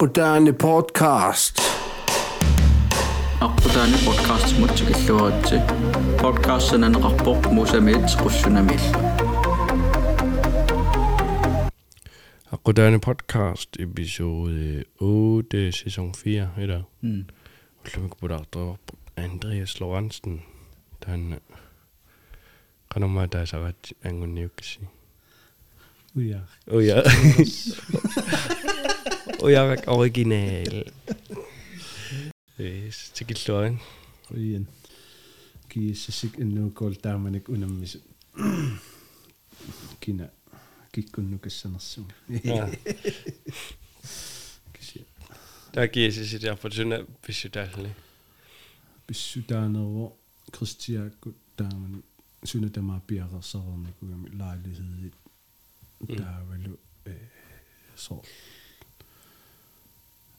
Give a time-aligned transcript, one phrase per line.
[0.00, 1.60] Moderne podcast.
[3.46, 5.58] аққутаани подкастмут сикиллуаритси
[6.22, 9.00] подкастсананеқарпоқ мусамиит қуссунамилла
[12.54, 16.84] аққутаани podcast episode 8 sæson 4 i dag.
[17.02, 17.24] Mm.
[17.84, 18.84] Ullumik pulaartorp
[19.16, 20.40] Andreas Lorentzen
[21.00, 21.38] taanna
[22.88, 24.80] qanummaa taasaqat angunniukkisi.
[26.16, 26.40] Uja.
[26.72, 26.96] Uja.
[29.42, 30.84] Oyak original.
[32.58, 33.80] Yes, tikilluarin.
[34.36, 34.66] Iyan.
[35.68, 37.98] Kiissasik innuukool taamanik unammisu.
[40.00, 40.28] Kina
[40.92, 42.14] kikkunnukassanersuga.
[44.72, 45.04] Kisia.
[45.72, 46.96] Taa kiissasi taarpatuna
[47.26, 47.90] pissutaalni.
[49.06, 50.16] Pissutaanervo
[50.58, 52.04] Kristiaakkut taamani
[52.44, 55.14] sunatamaa piaqersarunnakugami laalusidit
[56.16, 57.22] taavalu eh
[57.96, 58.24] sor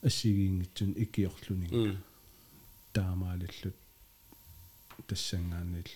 [0.03, 1.97] ассигиингитсун икиорлуник Mm.
[2.93, 3.75] таамаалиллут
[5.07, 5.87] тассангаанил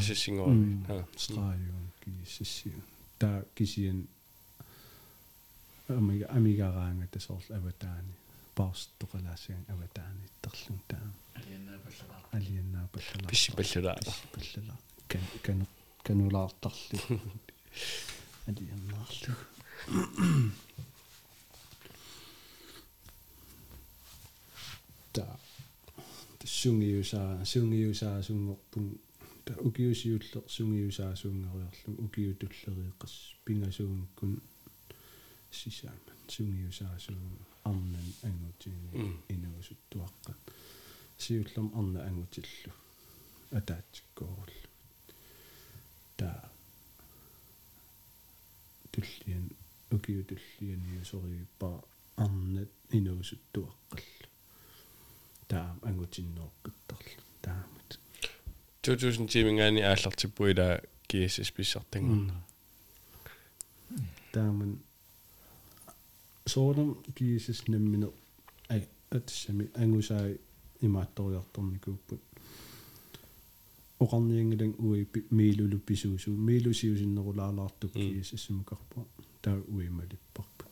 [0.00, 0.48] sig sin år.
[0.48, 0.86] Mm.
[0.88, 1.04] Ja.
[1.16, 2.80] страаюн кииссиу
[3.18, 4.06] таа кисиан
[5.88, 8.14] амига амигараанга тасоорл аватаани
[8.56, 11.12] паустоқалаасиан аватаани иттерлун таа
[12.32, 13.98] алианнаа паллала Писси паллалаа.
[14.32, 14.76] паллала
[15.08, 15.66] кан кан
[16.08, 16.98] канулаартарли
[18.48, 19.34] алианнаарлу
[25.14, 25.34] таа
[26.58, 28.86] сунгиусаа сунгиусаа сунгорпун
[29.46, 34.32] та укиусиуллер сунгиусаа сунгериарлу укиутуллериэққас пингасуунгкун
[35.58, 37.36] сисаама сунгиусаа суун
[37.70, 39.14] арнан ангутиини Mm.
[39.34, 40.40] инуусуттуаққат
[41.24, 42.72] сиуллерм арна ангутиллу
[43.58, 44.67] атаатсиккооруллу
[46.18, 46.30] та.
[48.92, 49.44] Туллиан
[49.94, 51.70] укиутуллиани сориппа
[52.16, 54.28] арнат инуусуттуаққаллу
[55.48, 57.98] таа ангутиннооққиттарлу таамат
[58.82, 60.68] 2000 timingaani aallartippu ila
[61.10, 62.32] GSS pissartangun.
[64.32, 64.72] тааман
[66.46, 68.08] соорам киисис наммине
[69.10, 70.26] атсами ангусаа
[70.80, 72.20] имаатториарторникууппут
[74.04, 78.12] оқарниангилан уи миилулу писуусу миилусиусиннерулаалаартук Mm.
[78.14, 79.00] киисиссимукарпа
[79.42, 80.64] таа уималиппарпа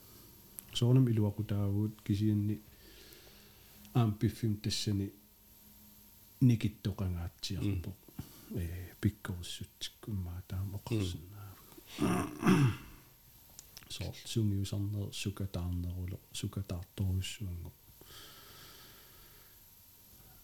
[0.74, 2.56] соорам илуақутаагуут кисианни
[3.94, 5.06] аам пиффим тассани
[6.40, 7.90] никиттоқангаатсиарпо
[8.54, 11.50] э пиккорсутсиккуммаа таам оқарсинаа
[13.94, 17.72] соор сунгиусарнер сукатаарнеруло сукатаарторуссуанго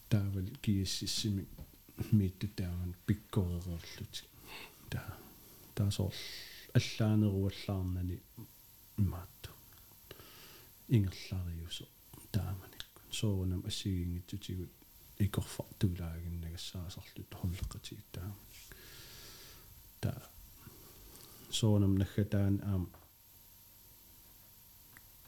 [0.09, 1.47] таавал кииссиссими
[2.19, 4.15] миитtu тааван пиккоререрлут
[4.93, 5.11] таа
[5.77, 6.15] таа соор
[6.79, 8.17] аллаанеруаллаарнани
[9.03, 9.51] имаатту
[10.97, 11.85] ингерлаариусо
[12.35, 14.73] тааманикку соонам ассигингитсутигут
[15.25, 18.31] икорфартуулаагиннагассаасарлут холлеккатиг таа
[20.03, 20.21] таа
[21.59, 22.85] соонам наггатаан аам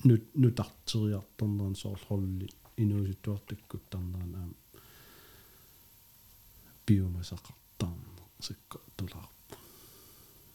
[0.07, 2.47] nu nu tarteriartornerан соорлорли
[2.83, 4.53] инуусуттуартаккуттарнеран аам
[8.41, 9.57] сакка тулаарпу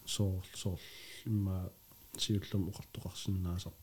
[0.06, 0.80] соор соор
[1.26, 1.70] имма
[2.18, 3.74] сиуллам оқартоқарсинаасар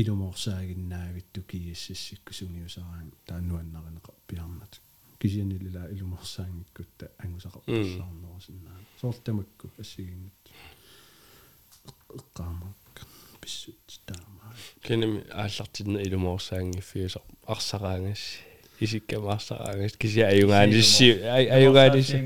[0.00, 4.80] илуморсаагиннаавитту кииссиссикку суниусараан тааннуаннаринеқа пиарнат
[5.20, 10.42] кисианилила илуморсаангиккутта ангусақартарлаарнерусиннаа соортамакку ассигингит
[12.18, 12.94] эққаамак
[13.40, 15.98] писсут таамаа Kennemi aallartinne
[18.81, 21.07] ilumorsaangifiusa arsaraangas isikkamarsaraangas kisia ajungaanisi
[21.57, 22.17] ajungaanisi.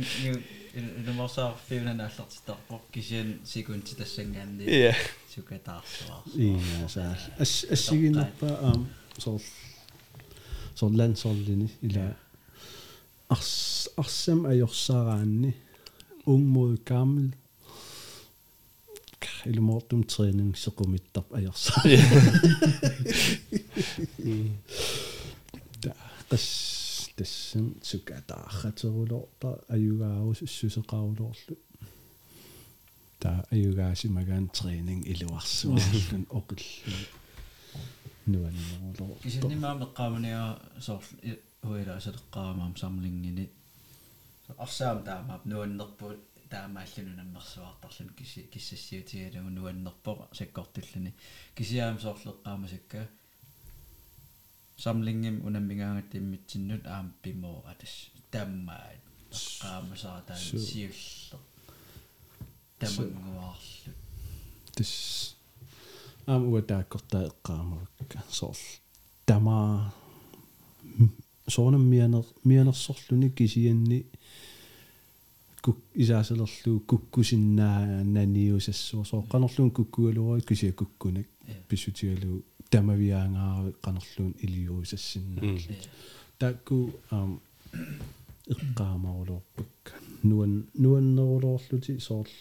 [0.79, 4.93] илуморсаарфиунана аллартитарпоқ кисиан секунти тассангаанни Ja.
[5.35, 8.81] сукатаарсуар иинасаа ас ассигинерпа аам
[9.23, 9.41] соор
[10.75, 12.15] соор лансорлини ила
[13.29, 15.51] арс арсам ajorsaaraanni
[16.31, 17.29] ung mod gammel
[19.51, 21.27] илмортум трэйнинг сеқумиттарп
[26.30, 31.56] Ajorsaa тас тассан сукатаарратерулорта аюгаавус уссусеқарулоорлу
[33.20, 36.98] та аюгаасимагаан тренинг илуарсуарлун оқиллу
[38.26, 40.42] нуаннерулоо кисиннимаа меққааманиа
[40.80, 41.04] соор
[41.62, 43.44] уила асалеққаамаам самлингини
[44.64, 46.20] арсаам таамаап нуаннерпут
[46.50, 51.12] таамааллуну наммерсуартарлун киси киссассиутигалу нуаннерпоқ саккортиллани
[51.56, 53.15] кисиаам соорлеққаамасакка самлингим
[55.46, 57.94] унаммигаангат иммитсиннут аам пимо атас
[58.30, 58.90] тааммаа
[59.62, 61.40] qaammasaa taan Su- siullor
[62.80, 63.92] tamangguaarlu
[64.76, 64.92] тис
[66.26, 68.62] аам уатааккортаа эққаамавакка сорл
[69.26, 69.56] тама
[71.48, 73.98] соонам мианер мианерсорлуни кисианни
[75.64, 80.72] кук исаасалерлуу куккусиннаа наниусассуа сооққанерлуун куккуалуарит кисиа
[82.72, 85.56] тамавиаангаарави қанерлуун илиуусассиннаа
[86.38, 86.76] такку
[87.10, 87.30] аам
[88.52, 89.92] эққаамарулуорпакка
[90.28, 90.52] нуан
[90.82, 92.34] нуаннерулоорлути сорл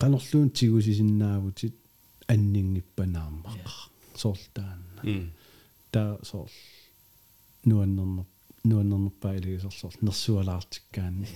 [0.00, 1.74] qanорлуун тигусисиннаавутит
[2.32, 3.72] аннингиппанааммаqa
[4.22, 5.02] соорлтаанна
[5.92, 6.56] таа сорл
[7.68, 8.26] нуаннернер
[8.70, 11.28] нуаннернерпаилигисерлор нерсуалаартиккаани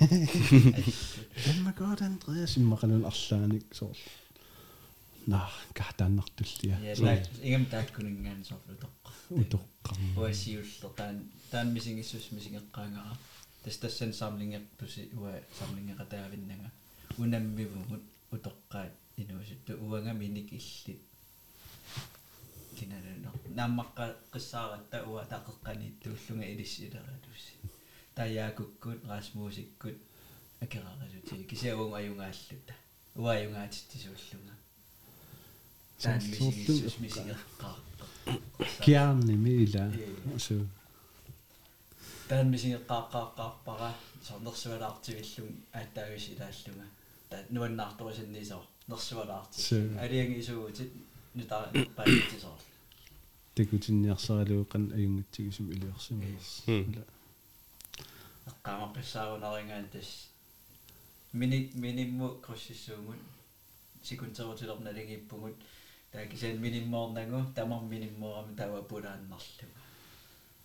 [1.50, 4.00] эмма гот андреас иммақалун арлааник сорл
[5.26, 5.41] на
[5.79, 6.76] катааннартуллиа
[7.70, 9.11] taakkuningaan sorlu toqqa
[9.43, 11.17] утоққарма uasiullor taan
[11.50, 13.15] taan misingissus misingеққаангара
[13.62, 16.69] тас тассан самлингерпуси уа самлингеқатаавиннага
[17.23, 18.05] унаммивугут
[18.35, 21.00] утоққаат инуусутту уанга миник иллит
[22.79, 27.55] киналунер нааммаққа қиссааратта уа тақеққанииттууллунга илиссилералуси
[28.15, 29.97] таяакуккут расмуусиккут
[30.65, 32.75] акераралути кисауун аюнгааллута
[33.17, 34.68] уаюнгаатиттисууллунга таан
[36.04, 37.76] мисигиссус мисигеққаа
[38.84, 39.84] киарними ила
[40.38, 40.66] су
[42.28, 43.90] таан мисигеққааққааққарпара
[44.28, 46.86] сорнерсуалаартивиллун ааттаагисилааллунга
[47.30, 47.40] таа.
[47.50, 49.78] Нуаннаарторисиннисоо нерсуалаарти Сэ.
[50.04, 50.92] алиангисуугутит
[51.34, 51.62] нутаа
[51.96, 52.60] паитисоор
[53.56, 57.02] такутинниарсаралуеқан аюнгатсигисум илиарсимаас Mm.
[58.50, 60.28] эққаамаққиссаагунарингаан тас
[61.32, 63.20] мини минимму круссиссуугут
[64.02, 65.56] секунтерутилерналигиппугут
[66.12, 69.66] таа кисаан миниммоорнагу тамар миниммоорами тава пулааннарлуга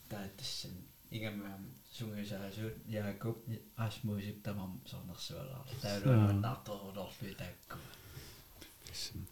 [0.09, 0.75] таа тассан
[1.11, 1.63] ингамаам
[1.95, 3.37] сунгисаасуут яакуп
[3.85, 7.77] асмуусип тамар сорнерсуалаар таалуаннаарторулоорлуи таакку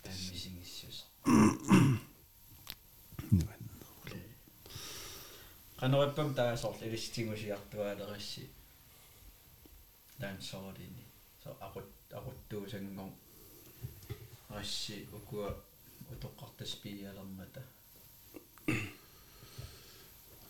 [0.03, 0.97] таан мисингиссус
[3.31, 3.61] нуан
[5.79, 8.43] канериппам таасорл илистигусиартуалерисси
[10.19, 11.05] таан соорини
[11.43, 13.11] со акут акуттуусангор
[14.49, 15.49] расси укуа
[16.13, 17.61] утоққартас пиалермата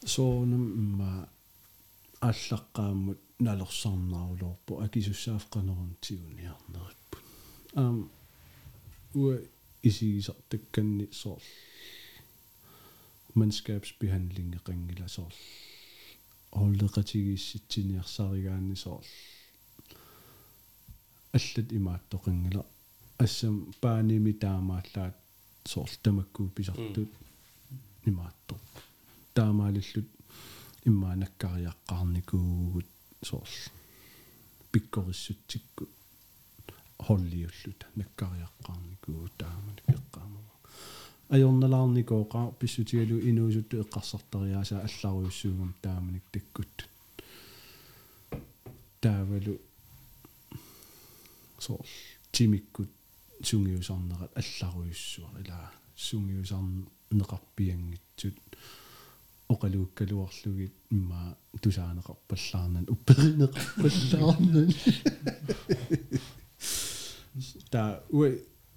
[0.06, 1.12] соонам имма
[2.30, 7.26] аллаққааммут налерсарнаарулоорпу акисуссаафқанерун тигуниарнериппут
[7.82, 7.98] аам
[9.22, 9.36] уа
[9.90, 11.44] исигисартакканни соор
[13.40, 15.34] манскабсбеhandling эқангила соор
[16.52, 19.06] холлекатигиисситсиниарсаригаанни соор
[21.38, 22.64] аллат имааттоқангила
[23.18, 24.32] ассам пааними
[25.64, 27.10] таамааллаат соор тамаккуу писартут.
[28.06, 28.56] Имаатто
[29.34, 30.08] таамаалиллут.
[30.86, 32.88] Иммаа наккариаққарникуугут
[33.24, 33.48] соор
[34.72, 35.88] пиккориссутсикку
[36.98, 40.52] холлиуллута наккариаққарникуу таамани пеққаамава
[41.30, 46.90] ajornalaarnikooqa pissutigalu inuusuttu eqqarsartariaasa алларуйуссуугум тааманик таккут
[49.02, 49.54] таавалу
[51.60, 51.88] соор
[52.32, 52.90] тимиккут
[53.50, 58.38] сунгиусарнерат алларуйуссуар илаа сунгиусарнеқарпиангитсут
[59.54, 61.22] оқалууккалуарлугит имма
[61.64, 64.70] тусаанеқарпаллаарнан упперинеқарпаллаарнан
[67.72, 68.30] та уэ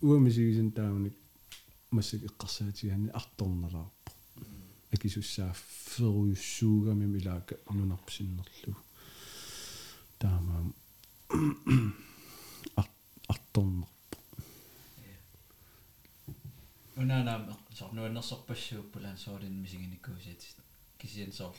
[0.03, 1.17] уэмисигисен тааманик
[1.91, 4.11] массак эққарсаатиганни арторналаарпо
[4.95, 5.53] акисуссаа
[5.91, 8.79] феруйуссуугами милаака нунарпсиннерлуг
[10.19, 10.69] таамаам
[13.33, 13.94] арторнерпо
[17.15, 20.43] унанаам сор нуаннерсорпассууппулаан соолин мисигиниккуусиат
[20.99, 21.57] кисиан соор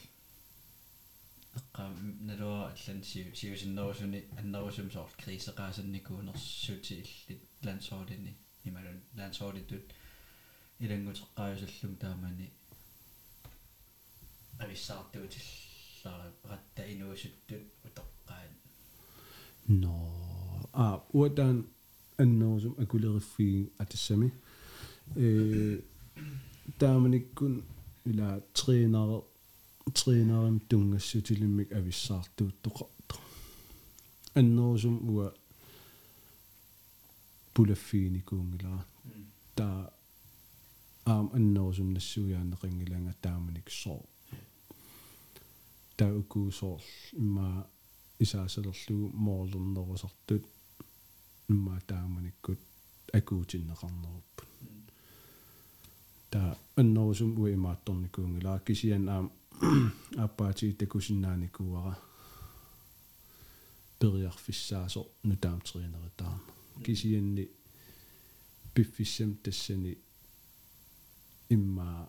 [1.60, 1.90] эққаа
[2.30, 3.00] налуа аллан
[3.40, 8.34] сиусиннерусуни аннерусум соор крисеқаасанникуунерсути иллит лансоолини
[8.68, 9.86] ималун лансоолитут
[10.84, 12.48] илангутеққаажуллум таамани
[14.64, 18.52] ависсаартуутиллаа ратта инуусуттут утоққаат
[19.82, 19.94] но
[20.74, 20.86] а
[21.18, 21.58] уатан
[22.24, 24.30] аннерусум акулериффиги атассами
[26.80, 27.64] тааманиккун
[28.06, 29.18] ила трeenare
[29.94, 33.16] трeenарим тунгассутилиммик ависсаартуuттоқарто
[34.40, 35.28] аннерусум уа
[37.54, 38.86] пулаффиникуунгилара
[39.58, 39.94] таа
[41.06, 44.02] аам аннерусум нассуяанеқингиланга тааманик соо.
[45.98, 46.82] Таа укуусоор
[47.14, 47.68] имма
[48.20, 50.44] исаасалерлугу моолернерусартут.
[51.48, 52.60] Имма тааманиккут
[53.14, 54.55] акуутиннеқарнеруппут
[56.36, 59.30] ta annorsum uimaattornikuungila kisian aam
[60.26, 61.94] appaatiittakusinnaanikuara
[64.00, 67.58] periarfissaaso nutaamtriineritaarma kisianni mm.
[68.74, 70.04] piffissam seni
[71.50, 72.08] imma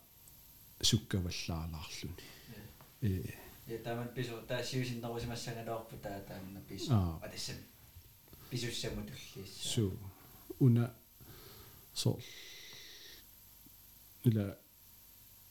[0.82, 2.62] sukka sukkavallaalaarluni mm.
[3.02, 3.38] ee.
[3.66, 6.92] Ja tämän pisu tää siusin nousemassa ne dorpu ta tämän pisu.
[7.20, 7.56] Atissam
[8.50, 9.98] pisussa mutulliissa su
[10.60, 10.88] una
[11.94, 12.20] sol.
[14.28, 14.46] Ила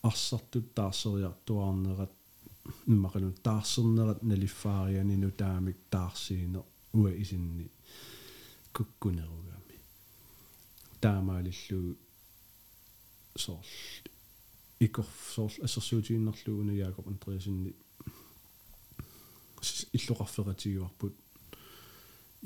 [0.09, 2.13] арсартут таарсериартуарнерат
[2.87, 6.61] иммакалун таарсернерат налиффаариани нутаамик таарсиине
[6.99, 7.67] уа исинни
[8.75, 9.77] куккунеругами
[11.01, 11.97] таамаалиллу
[13.43, 13.67] соор
[14.79, 17.71] икор соор ассерсуутииннерлугуна яакоп андреасинни
[19.97, 21.15] иллоқарфератигуарпут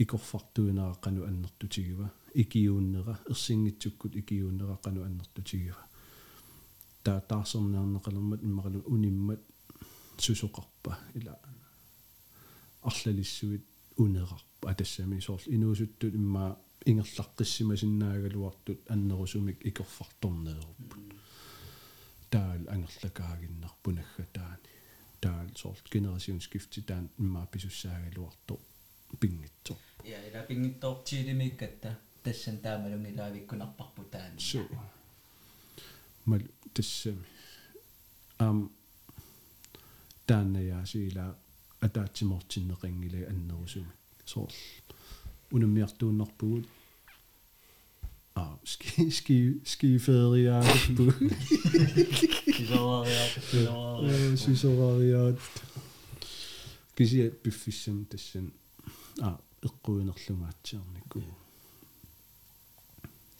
[0.03, 5.88] икорфартуинеққану аннертутигива икиууннера ерсингитсуккут икиууннеққану аннертутигива
[7.03, 9.41] таа таарсернеарнеқалермат иммақалу униммат
[10.17, 11.39] сусоқарпа ила
[12.89, 13.65] арлалиссуит
[13.97, 21.03] унеқарпа атассами соорлу инуусуттут имма ингерлаққиссима синнаагалуартут аннерусумик икорфарторнееруппут
[22.31, 24.69] таал ангерлакаагиннарпунагга таани
[25.21, 28.59] таал соорлу генерасиунскифти таан имма писуссаагалуарто
[29.19, 29.75] пингитсо
[30.05, 31.89] Ja ila pingittoortiilimikkatta
[32.23, 34.39] tassan taamalungilaavikkunarparpu taani.
[34.39, 34.61] су
[36.29, 36.43] мал
[36.73, 37.25] тассами
[38.45, 38.57] ам
[40.27, 41.25] тааннаяасиила
[41.85, 43.91] атаатсимортиннеқингила аннерусуми
[44.25, 44.51] соор
[45.51, 46.65] унуммиартууннарпугут
[48.35, 51.03] а ски ски ски фериааппу
[52.59, 54.37] Kisoriaarpu.
[54.37, 55.39] сисорариаат
[56.95, 58.47] кисиа пиффиссам тассан
[59.21, 61.19] а эққуинерлунгаатсиарникку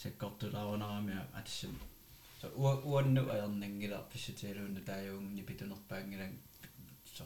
[0.01, 1.75] Sakkortulaarunaramia atassam.
[2.41, 2.47] So
[3.35, 6.33] аернангила писсутиалуунна тааюунгни питунерпаангилан
[7.15, 7.23] so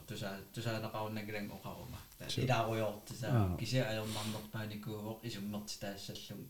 [0.53, 2.00] тусаанақаруннагилан оқарума.
[2.38, 3.58] Илааруйортиса Аа.
[3.60, 6.41] кися аернарнерпааникууоқ исуммерти таассаллум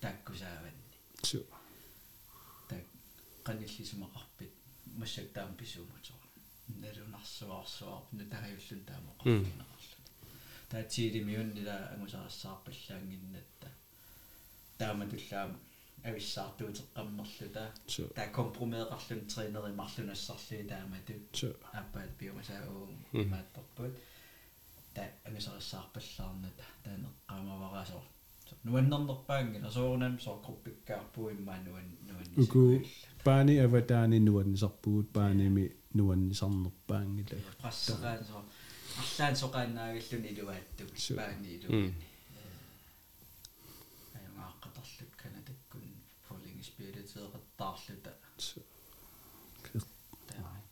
[0.00, 0.84] тааккусааванни.
[1.24, 1.38] су
[2.68, 2.84] так
[3.46, 4.52] qanillisumaqarpit
[5.00, 6.16] массактаам писуумутсоо
[6.68, 9.98] налунарсуарсуар нутагаюллун таамоқарфинеқарлу
[10.70, 13.68] таатсиилимиуннила ангусаассаарпаллаангиннатта
[16.03, 23.21] тааматуллаам ависсаартуутеққаммерлу таа су таа компромееқарлун тренеримарлунассарлуи таамату су аппаат биомасаау Мм.
[23.23, 23.93] имааттарпут
[24.95, 28.01] таа ангусаассаарпаллаарната таанеққамаварасоо
[28.63, 32.61] нуаннернерпаангила соорунам соо группиккаарпуу иммаа нуан нуанни уку
[33.23, 38.43] паани аватаани нуаннисарпугут пааними нуаннисарнерпаангила прассераан соо
[39.01, 41.15] арлаан соqaannаагаллун илуаатту Су.
[41.19, 41.55] паани Мм.
[41.57, 41.93] илуани
[44.15, 45.02] аюнгааққатарлут канатаккун
[46.73, 48.61] falling spirit эқаттаарлута су
[50.27, 50.71] таамат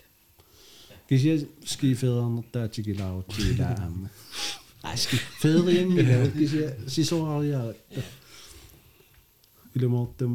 [1.07, 4.09] кисиа скифеернертаатигилаарутсигилаа аама
[4.83, 7.75] аски феериангила кисиа сисорариаа
[9.75, 10.33] илумортам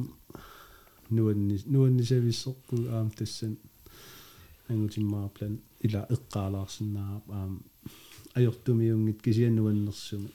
[1.11, 3.57] нуанни нуаннисависсерпу аам тассан
[4.69, 5.55] ангутиммааплан
[5.87, 7.53] ила эққаалаарсинаа аам
[8.37, 10.31] ajortumiungit kisiannuannersumi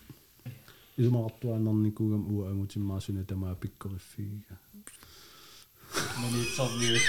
[6.20, 7.04] men it's obvious.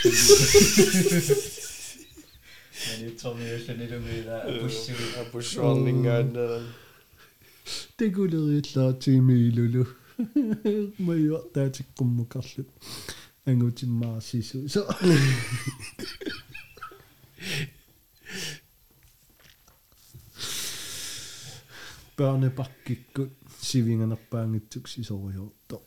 [2.89, 5.61] Men i tommiösen är bushu.
[5.61, 6.37] and
[7.95, 9.85] Det gulleri laatimi lulu.
[10.97, 12.67] Ma jo taati qummukarlut.
[13.45, 14.69] Angutimmaassisu.
[14.69, 14.81] So.
[22.17, 25.77] børnepakkikkut sivinganerpaangitsuksisorujuorto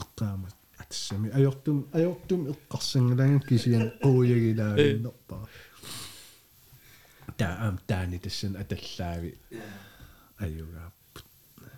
[0.00, 0.56] eqqaamat
[0.90, 5.46] эққаамат атсами ajortum ajortum эққарсангалага кисиан қуягилаагиннерпаа
[7.38, 9.30] таа ам таани тассан аталлаави
[10.38, 10.92] аюгаа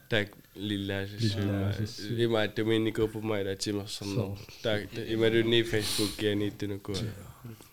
[0.08, 1.92] так лиллаасис Лиллаасис.
[2.24, 4.80] има доминико пумайла тимерсэрнер так
[5.14, 6.96] ималуни фейсбук яниттунукуа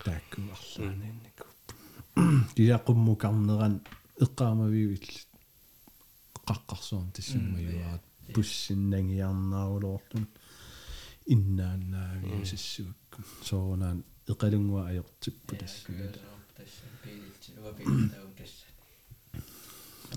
[0.06, 1.46] тааккуарлааниннику
[2.56, 3.76] кисақуммукарнеран
[4.26, 5.10] эққаамавиивилл
[6.50, 8.04] қаққарсуун тассиммаюаат
[8.34, 10.28] пуссиннагиарнаарулоортун
[11.36, 13.20] иннааннаавиу сиссуакку
[13.50, 14.00] соонаан
[14.32, 15.54] эқалунгуа ajortippu
[18.40, 18.68] касса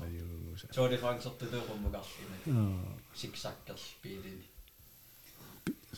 [0.05, 4.47] аюуса Tour de France ортутууруммукарлима аа сиксаккерл пиилини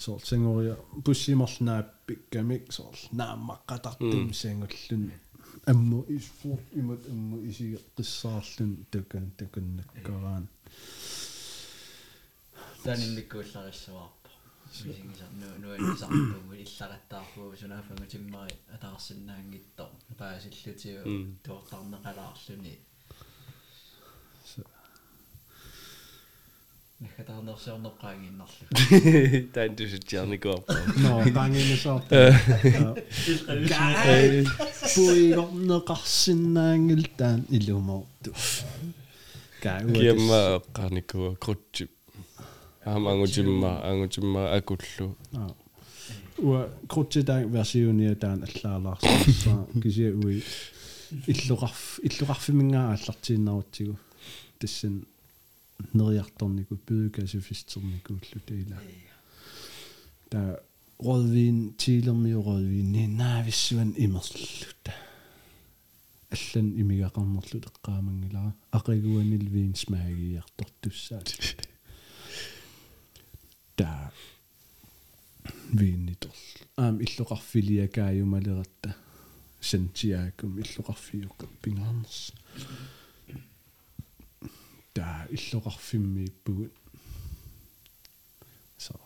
[0.04, 5.12] соор сангория пуссимарлнааппиккамик соор нааммаққатартум сангуллун
[5.66, 10.49] амму исфур имат амму исигеққиссаарлун такан таканнаккараан
[12.85, 14.23] таниммиккууллариссуарпа
[14.82, 21.00] мисигисар ну нуанисарпугу иллараттаарпуу сунафангутиммари атаарсиннаангиттор паасиллутиу
[21.44, 22.74] туортарнеқалаарлуни
[27.16, 28.64] катарнерсиорнеққаангиннарлу
[29.54, 32.18] таан тусутиарникуарпа no tanginasaarta
[34.94, 38.30] puigorneqarsinnaangil taan ilumortu
[39.62, 41.93] киамма эққарникуа крутсип
[42.84, 45.16] аама ангутимма ангутимма акуллу
[46.38, 50.42] уа крутситаан версиониа таан аллаалаарсаа кися уи
[51.32, 53.96] иллуқарф иллуқарфимингаа аллартииннарутсигу
[54.58, 55.06] тассан
[55.92, 58.78] нериарторнику пюкасифистерникууллу таила
[60.30, 60.60] та
[60.98, 64.94] ролвин тилермиу ролвин наависсуан имерлута
[66.30, 71.28] аллан имигақарнерлут эққаамангилара ақигуанил вин смаагиартортуссаат
[73.76, 74.12] та
[75.78, 76.34] виннитор
[76.76, 78.90] аам иллоқарфилиакааюмалератта
[79.60, 82.32] сантиагум иллоқарфиуққа пингаарнерс
[84.94, 86.72] та иллоқарфиммииппугут
[88.78, 89.00] соо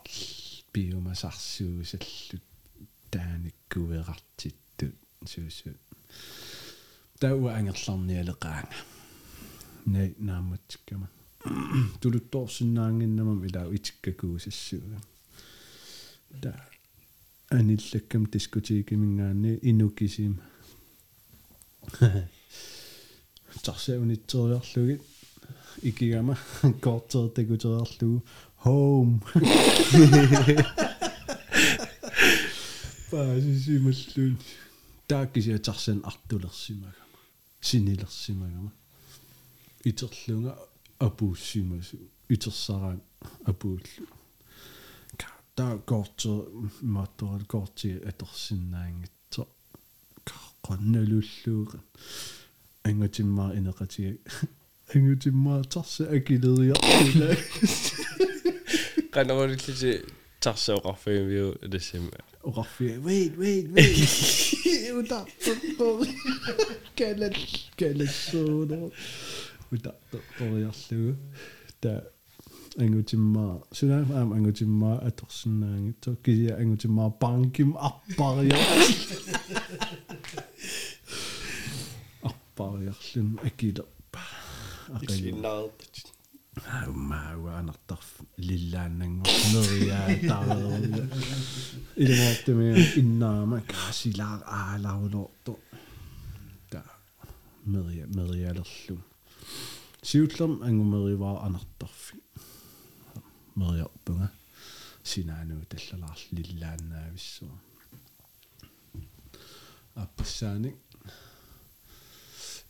[0.73, 2.45] биомасарсуусаллут
[3.13, 4.95] тааниккуверартиттут
[5.27, 5.71] суусу
[7.21, 8.77] тауа ангерларниалеқаанга
[9.87, 11.09] най нааматсиккама
[12.01, 14.99] тулутторсинаангиннамам илаа итиккакуусассууга
[16.43, 16.69] та
[17.51, 20.41] аниллаккам дискутиикимингаани инукисим.
[23.63, 25.03] Тарсаунитсериарлугит
[25.83, 26.39] икигама
[26.81, 28.23] кортертекутериарлугу
[28.65, 29.21] home.
[33.11, 34.39] Паасисималлуун
[35.09, 37.19] тааккисиа тарсан артулерсимагама.
[37.61, 38.73] Синилерсимагама.
[39.85, 40.59] Итерлунга
[40.99, 43.01] апууссимасу итерсараан
[43.45, 43.81] апууллу
[45.58, 46.46] та кортер
[46.82, 49.48] маторал корти аторсиннаангитсо
[50.66, 51.80] qannaluulluuqa
[52.84, 54.18] ангутиммаа инеқатига
[54.96, 57.30] ангутиммаа тарса акилериартула
[59.14, 59.92] канаруллити
[60.44, 62.12] тарсаоқарфигмиу тассама
[62.44, 65.20] оqarfia wait wait wait ута
[66.98, 67.36] калат
[67.80, 68.92] калассуудо
[69.72, 69.92] ута
[70.38, 71.16] ториарлугу
[71.82, 72.04] та
[72.82, 78.58] ангутиммаа сунаа аам ангутиммаа аторсиннаангитсо кися ангутиммаа панким арпариа
[82.30, 84.24] арпариарлун акилерпа
[84.96, 85.94] акилер синнаарт
[87.12, 88.10] маа анартарф
[88.48, 91.06] лиллааннангорнериаа таарерия
[92.04, 92.68] илмааттами
[93.02, 95.54] иннаама каасилаар аалаарулоорто
[96.72, 96.84] та
[97.66, 98.98] мерия мериалерлу
[100.10, 102.17] сиутлам ангумериваа анартарфи
[103.61, 104.29] мериарпунга
[105.11, 107.57] синаануу таллалаар лиллааннаависсуа
[110.05, 110.77] аппассааник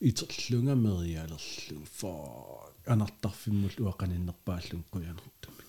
[0.09, 5.63] итерлунга мериалерлу фоо анартарфиммул уақаниннерпааллун қуянертами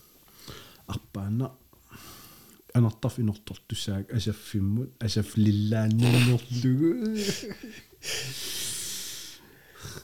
[0.94, 1.48] арпаана
[2.74, 6.92] анартарф инортортусаак асаффиммут асафлиллааннернерлугу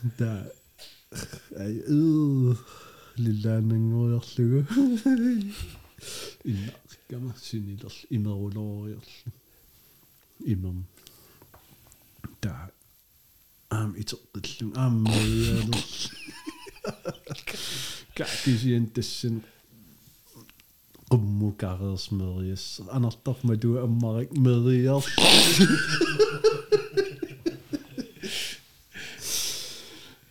[0.19, 0.51] да.
[1.58, 2.56] Ай э
[3.16, 4.61] лиллааннангориарлугу
[6.44, 9.33] иннақкама синилерл имерулоориерлу
[10.52, 10.85] имерм
[12.42, 12.70] да
[13.70, 15.85] аам итеққиллун ааммариалер
[18.16, 19.37] каакисиан тассан
[21.11, 22.64] qummukareersmerias
[22.96, 25.04] anartarma tua ammarik meriar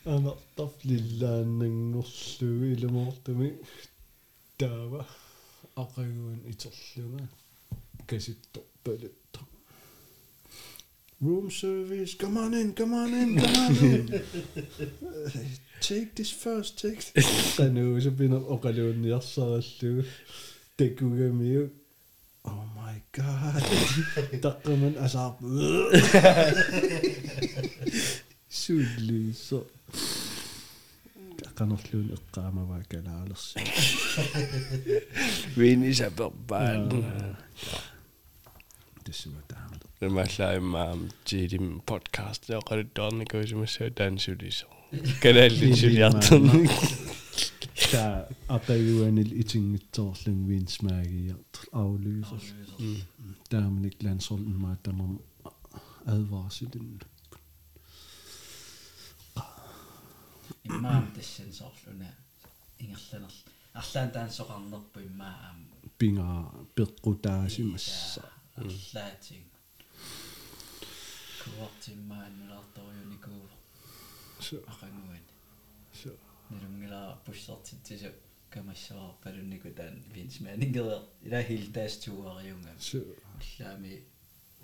[0.05, 3.53] анертарлиллааннангорлуи илумортуми
[4.59, 5.07] таава
[5.77, 7.27] ақагуун итерлунга
[8.07, 9.41] каситторпалатта
[11.25, 12.15] room service.
[12.15, 14.15] Come on in, come on in, come on in.
[14.15, 14.19] uh,
[15.81, 17.57] take this first, take this.
[17.57, 20.03] Der nu, så binder Okalun Yassarallu.
[20.79, 21.69] Det kunne mig
[22.45, 23.63] Oh my god.
[24.43, 25.33] Der kan man altså...
[28.62, 29.60] sulliso
[31.60, 33.56] qanorluun eqqaamavaa kalaalersi
[35.60, 36.84] вини саперпаан
[39.06, 44.68] тассуа таамал намаллаимаам тилим подкаст яқалуттаарникуусимассаа таансулисо
[45.24, 46.66] канааллисулиартэрни
[47.92, 48.04] та
[48.58, 52.44] апаюанил итингитсоорлун винсмаагиарт аулюсер
[53.52, 55.14] тааманик лансорлун маатамам
[56.14, 56.88] адварсилин
[60.65, 62.11] имаам тассан соорлуна
[62.83, 63.35] ингерланер
[63.81, 65.59] арлаан таансоқарнерпу имаа аам
[65.99, 66.29] пинга
[66.77, 68.25] пеққутаасимасса
[68.61, 69.45] арлаатиг
[71.43, 73.49] куартиммааннулаарторюникуу
[74.47, 75.25] so ақангуан
[76.01, 76.11] so
[76.51, 78.11] нилунгила пуссартитсису
[78.51, 80.87] камассаа палуннику таан винсмаанингер
[81.27, 82.99] ила хилтаастуариунга су
[83.37, 83.95] уллаами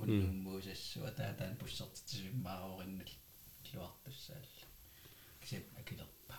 [0.00, 3.12] уннуммуусассуа таатаан пуссертитсиммаарориннал
[3.72, 4.59] луартуссаалла
[5.50, 6.36] кисеп акилерпа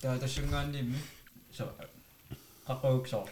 [0.00, 1.00] таа тассунгааннимми
[1.56, 1.64] со
[2.66, 3.28] qaqquuksor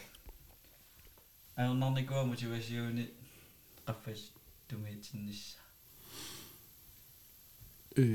[1.61, 3.05] аернарникуа мотивасиуни
[3.87, 4.21] qaffas
[4.67, 5.57] tumiitsinнissa
[8.01, 8.05] э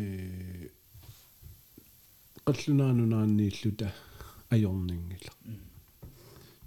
[2.46, 3.88] qallunaanunaaнииллута
[4.54, 5.32] ajorninngila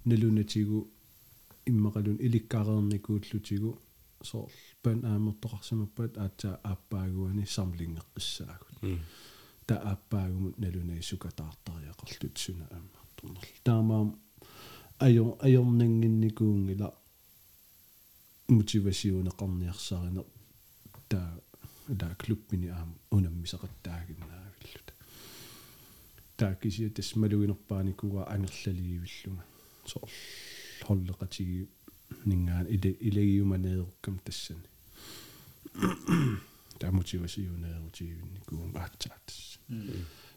[0.10, 0.80] налунатигу
[1.72, 3.72] иммақалун иликкаареерникууллутигу
[4.30, 8.78] соорл пан аамертоқарсимаппат аатсаа ааппаагуани самлингеққиссаагут
[9.68, 14.10] та ааппаагумут налунай сукатаартариақарлут суна ааммартунерл таамаам
[15.08, 16.88] ajor ajornanginникуунгила
[18.58, 20.22] мотивасиунеқарниарсарина
[21.12, 21.30] таа
[22.00, 24.88] таа клуббини аам унаммисақаттаагиннаавиллут
[26.38, 29.44] таа кисиа тас малуинерпааникуа ангерлалиивиллунга
[29.92, 30.12] соор
[30.88, 31.68] холлекатиги
[32.26, 34.16] нингаан иле илагиуманееркам
[35.64, 36.38] тассани
[36.80, 39.40] таа мотивасиунеерутигинникуум аатсаатас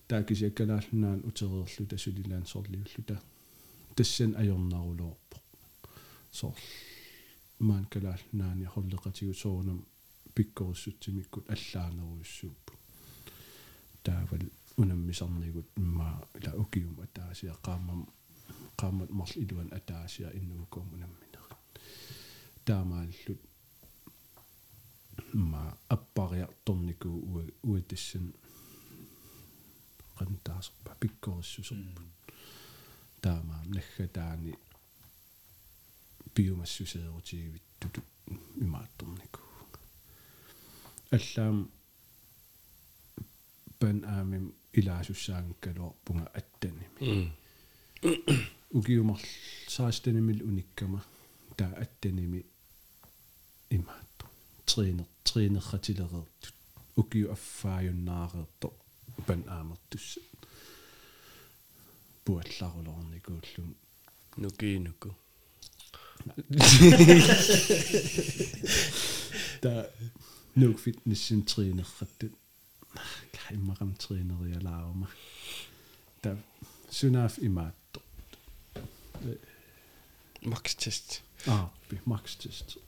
[0.08, 3.20] таа кисиа калаалнаан утереерлу тасулилаан соорлиуллу таа
[3.96, 5.36] тассан ajornarulorpo
[6.38, 6.58] соор
[7.68, 9.78] маан калаалнаани холлекатигу соонам
[10.34, 12.72] пиккориссутсимиккут аллаанеруйуссууппу
[14.06, 14.44] таавал
[14.76, 16.08] унаммисарнигут имма
[16.38, 18.00] ила укиум атаасиа qaamam
[18.80, 21.44] qaammat марл илуан атаасиа иннуукуум унамминер
[22.66, 23.40] таамааллут
[25.32, 28.26] ма аппариарторнику уа уатассан
[30.18, 32.02] qantaaserpa pikkorissuserpa
[33.22, 34.52] таамаа наггатаани
[36.34, 38.00] биомассусеерутигивиттуту
[38.64, 39.40] имаатторнику
[41.16, 41.58] аллаам
[43.80, 44.46] пан аамим
[44.78, 46.86] илаасуссаангкалуарпунга аттаними
[48.78, 49.20] угиумар
[49.76, 51.00] саастанимил униккама
[51.56, 52.40] таа аттаними
[53.76, 54.05] имаатто
[54.74, 56.54] triiner triinerratilereertut
[56.96, 58.68] ukiu affaajunnaareerto
[59.18, 60.20] upan aamertussa
[62.24, 63.74] puallarulornikuullum
[64.36, 65.14] nukiinuku
[69.62, 69.72] ta
[70.56, 72.32] nuk fitnessin triinerrattut
[73.36, 75.08] kaimmaram triinerialaaruma
[76.22, 76.36] da
[76.90, 78.02] sunaaf imaatto
[80.46, 81.22] max test.
[81.46, 81.70] Ah
[82.04, 82.78] max test.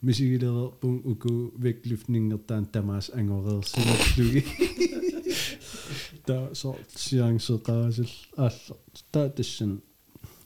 [0.00, 4.44] Тест мисигилерпун уку веклифнингертаан тамаас ангореерсинерлуги
[6.26, 8.76] та сорт сиангсеқаасил аалла
[9.12, 9.82] та тассан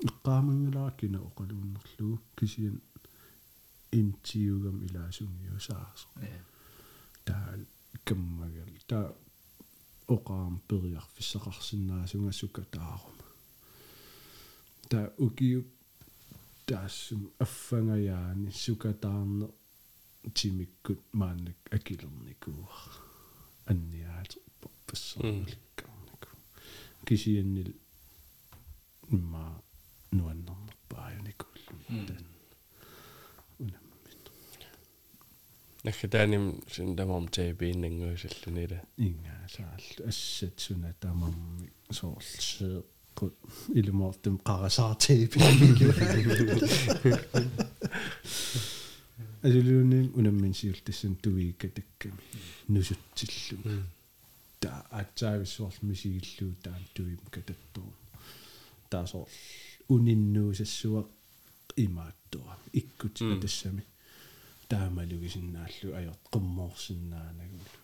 [0.05, 2.81] эққаамангилааккина оқалууннерлугу кисиан
[3.93, 6.09] интиугам илаасунгиусаарсо
[7.25, 7.59] таа
[8.05, 9.15] каммагал таа
[10.09, 13.27] оқаам периарфиссақарсинаасунга таарума
[14.91, 15.65] таа укиу
[16.67, 19.47] таассум аффангаяани сукатаарне
[20.37, 22.79] тимиккут мааннак акилерникууа
[23.71, 26.31] анниаатерпа пассеруликкаарнику
[27.07, 27.71] кисианнил
[29.11, 29.45] имма
[30.17, 31.77] нуаннарнерпааюникууллу
[32.09, 32.27] таан
[33.63, 34.21] унаммин
[35.85, 42.83] нахтааним синдамам таабииннангуусаллунила ингаасааллу ассат суна тамарми соорлсээ
[43.81, 45.39] ilumortum qarasartiipi
[49.47, 52.23] алулууни унаммин сиултассан туиикка такками
[52.69, 53.75] нусутсиллу
[54.61, 57.91] та атсаависсуарл мисигиллуу таан туим кататтуу
[58.91, 59.29] таасоор
[59.95, 61.03] униннуусассуа
[61.85, 63.85] имааттуа иккут тассами
[64.71, 67.84] таамалугисиннааллу аёрт qummoorsinnaanagul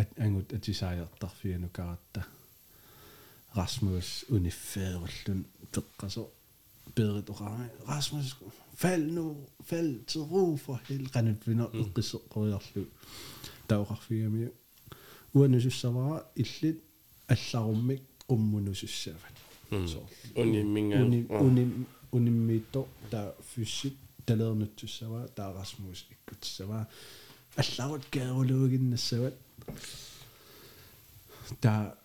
[0.00, 2.20] at angut atisaajartarfianu karatta
[3.56, 5.40] Rasmus unifferullun
[5.72, 6.22] peqqaso
[6.94, 8.36] Berit Orame Rasmus
[8.82, 9.24] fald nu
[9.68, 12.84] fald til ro for hel qanappina eqqisseqqoriarlu
[13.68, 14.48] tauqarfigami
[15.38, 16.78] uanusussavara illit
[17.34, 19.36] алларуmmик qummunusussaavat
[20.42, 21.64] уни минга уни уни
[22.12, 26.86] унimmiitto та фиссит талернутсуссава таа Rasmus иккутсава
[27.61, 29.35] алларут каарулуугиннассават
[31.61, 31.97] та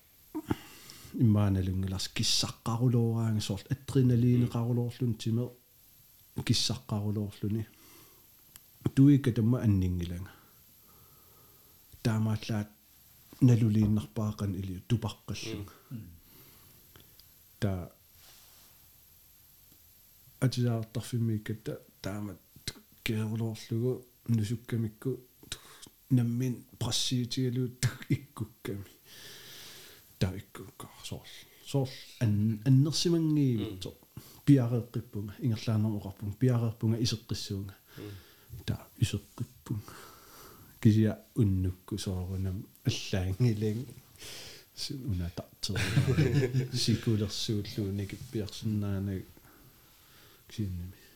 [1.25, 5.45] иммааналунгиларс киссаққарулуураанга соорт адреналинеқарулоорлун тиме
[6.47, 7.65] киссаққарулоорлуни
[8.95, 10.31] туика тамма аннингилага
[12.05, 12.69] таамааллаат
[13.49, 15.75] налулииннарпаақан или тупаққаллунга
[17.61, 17.73] та
[20.45, 22.39] атиаартарфиммикката таамат
[23.05, 23.93] keerulorlugu
[24.37, 25.11] nusukkamikku
[26.17, 28.93] nammin prassiitigaluut ikkukami
[30.19, 31.29] taa ikkukka soor
[31.71, 31.89] soor
[32.25, 32.35] an
[32.69, 33.91] annersimangиивитсо
[34.47, 37.75] piareqqippunga ingerlaannermoqarpung piareerpunga iseqqissuunga
[38.67, 39.93] taa iseqqippunga
[40.83, 43.81] kisia unnukku soorunam аллаангилин
[44.83, 45.77] суна тартер
[46.83, 49.25] сикулерсууллууни киппиарсинаанаг
[50.49, 51.00] кисиннами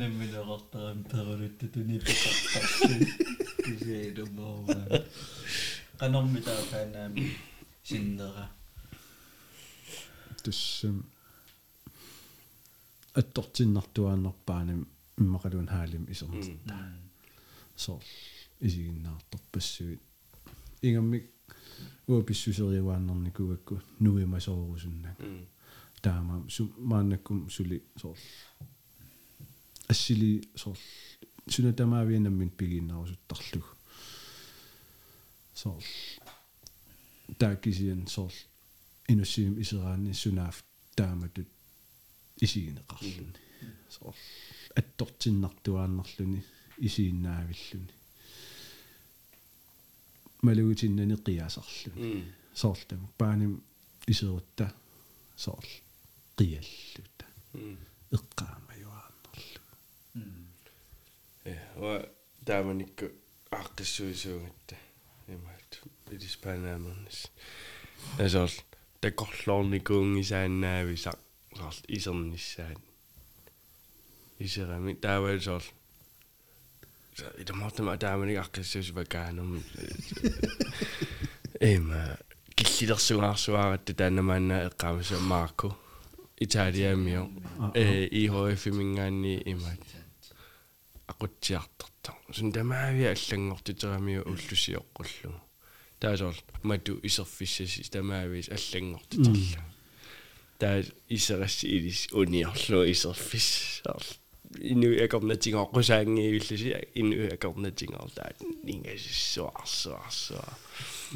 [0.00, 3.02] Namminerartaram perulutta tuni peqartarsin.
[3.64, 5.00] Kisiilummoorma.
[5.98, 7.24] Qanormi taapaanaami
[7.82, 8.46] sinnera.
[10.46, 11.04] туссам
[13.18, 14.86] аттортиннартуааннерпаанам
[15.18, 16.76] иммақалуун хаалим исернерта
[17.76, 18.02] соор
[18.60, 20.00] исигиннаартарпассуит
[20.82, 21.24] ингаммик
[22.06, 25.18] уа писсусериуааннерни кугакку нуима соорусуннак
[26.04, 28.18] таама су мааннаккум сули соор
[29.88, 30.78] ассили соор
[31.48, 33.66] сунатамаавианаммин пигиннарусуттарлуг
[35.54, 35.84] соор
[37.38, 38.32] таакисиан соор
[39.08, 40.56] инуссиим исераани сунаaf
[40.96, 41.48] тааматут
[42.44, 43.40] исигинеқарлуни
[43.96, 44.16] соор
[44.80, 46.40] аттортиннартуааннерлуни
[46.86, 47.94] исииннаавиллуни
[50.46, 53.52] малуутиннани қиасарлуни соорлтам пааним
[54.12, 54.66] исерутта
[55.36, 55.66] соор
[56.38, 57.26] қиаллута
[58.16, 58.75] эққаамаюааннерлу
[61.80, 62.00] Wa
[62.46, 63.06] Dominikku
[63.50, 64.76] aqissuisuugitta
[65.28, 67.28] imat ilispaanaamernis.
[68.24, 68.48] Asol
[69.00, 71.12] takorlornikuungisaannaavisa
[71.56, 72.78] saarl isernissaat.
[74.40, 75.62] Iserami taaval saarl
[77.38, 79.62] itamortama Dominik aqissuusivakaanum.
[81.60, 82.16] Ema
[82.56, 85.68] киллилэрсугаарсуааратта таанамаанаа эққаамасса Марко
[86.40, 87.22] Италиамио
[87.74, 90.05] э ИХФ мингаанни имаат.
[91.12, 95.32] Aqutsiartarta sun tamaavia allangortiteramiu ullusiоққуллу
[96.00, 99.62] таасоор мату исерфиссаси тамаавис аллангортитерла
[100.60, 103.48] таа исерасси илис униорлу исерфис
[104.72, 108.30] ину акорнатингоққусаангиивиллуси ину акорнатингорлаа
[108.72, 110.48] ингасиссуарсуарсуа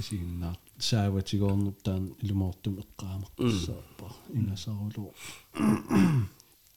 [0.00, 5.14] исигиннаа сааватигоорнертаан илумоортум эққаамаққассааппа ингасарулу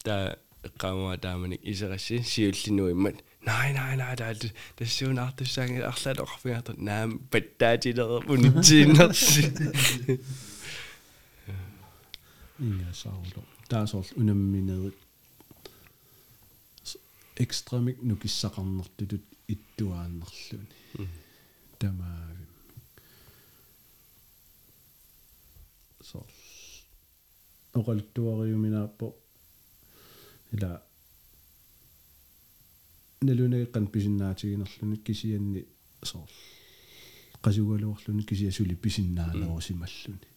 [0.06, 0.38] таа
[0.80, 4.34] qaamaa taamanik iserassi siullinuimmat nej nej nej der er
[4.80, 7.96] det så nok det sang jeg slet ikke for at nej men der er det
[7.96, 9.40] der unitsiners
[12.60, 13.42] Inga saudo.
[13.70, 14.92] Taas ol unammineri.
[17.44, 21.08] Ekstramik nukissaqarnertutut ittuaannerluni.
[21.80, 22.48] Tamaavim.
[26.02, 26.26] So.
[27.74, 29.08] Oqaltuariuminaappo
[30.54, 30.82] ила.
[33.24, 35.62] Налунагеққан писиннаатигинерлуни кисианни
[36.04, 36.30] соор
[37.44, 40.28] qasugaluorluni kisiasuli pisinnaanерусималлуни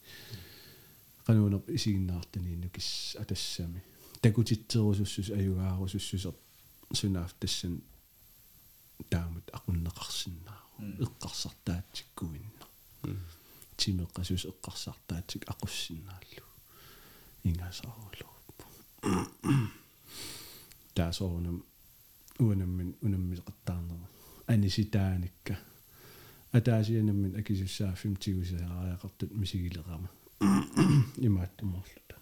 [1.27, 3.83] qanunер исигиннаартаниинну кис атассами.
[4.23, 6.35] Такутитсерусуссус аюгаарусуссусер
[6.93, 7.83] сунаaf тассан
[9.11, 12.67] таамут aqunneqarsinnaaru эққарсартаатсиккуинна
[13.77, 16.47] тимеққасус эққарсартаатсик ақуссиннааллу
[17.49, 18.67] ингасаарулууппу
[20.96, 21.64] таасоорнам
[22.40, 24.08] уанаммин унаммисеқартаарнера
[24.48, 25.56] аниситааникка
[26.58, 30.10] атаасианаммин акисуссааффим тигусаариақартут мисигилерама
[31.28, 32.16] имааттуморлута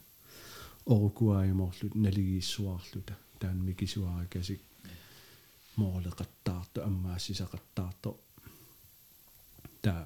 [0.86, 4.60] орукуаайморлут налигииссуаарлута таан микисуаракасик
[5.76, 8.10] моолекаттаарто аммаассисақаттаарто
[9.82, 10.02] таа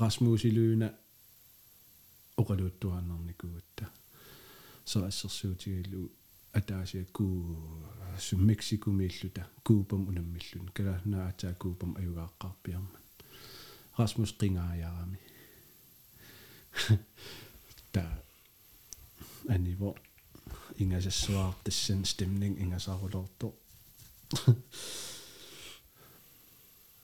[0.00, 0.88] расмусилуина
[2.40, 3.84] оқалууттуааннарникуутта
[4.84, 6.10] со ассерсуутигиллу
[6.59, 7.25] атаасиакку
[8.19, 12.99] су мексику мииллута куупам унаммиллун калаанаа атаа куупам аюгааққарпиарма
[13.97, 15.19] расмус қингааярами
[17.91, 18.03] та
[19.47, 19.95] аниво
[20.77, 23.53] ингасассуаар тассан стемнинг ингасаарулоорто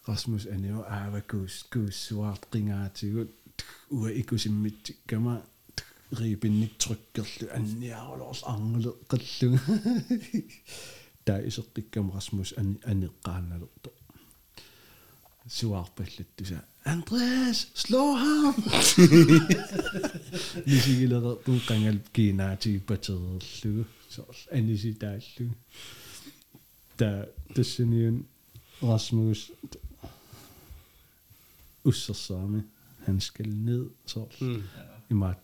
[0.07, 3.31] расмус аниво аавакус кууссуаар қингаатигут
[3.97, 4.97] уа икусиммитсик
[6.19, 9.49] riipinnik trykkerlu anniarulors arngeleqqallu
[11.25, 12.53] taa iseqqikkam Rasmus
[12.91, 13.89] aneqqaanalerto
[15.57, 18.55] suarpallattu sa Andreas slå ham!
[20.65, 24.25] Nisigilere puqqangal kiinaatiippatererlu så
[24.57, 25.45] anisi taallu
[26.99, 27.09] ta
[27.55, 28.17] tassiniun
[28.81, 29.51] Rasmus
[31.89, 32.61] ussersaami
[33.05, 34.63] han skal ned så mm.
[35.09, 35.37] i meget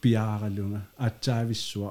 [0.00, 1.90] piaaralunga atsaavissua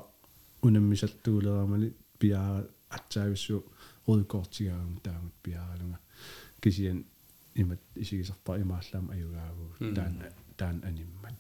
[0.68, 2.64] unammisaltuuleramali piaara
[2.98, 3.62] atsaavissua
[4.08, 5.98] rødkortigaam taamat piaaralunga
[6.62, 7.00] kisian
[7.62, 10.16] imat isigisarpa imaallam ajugaagu taan
[10.60, 11.38] taan animmat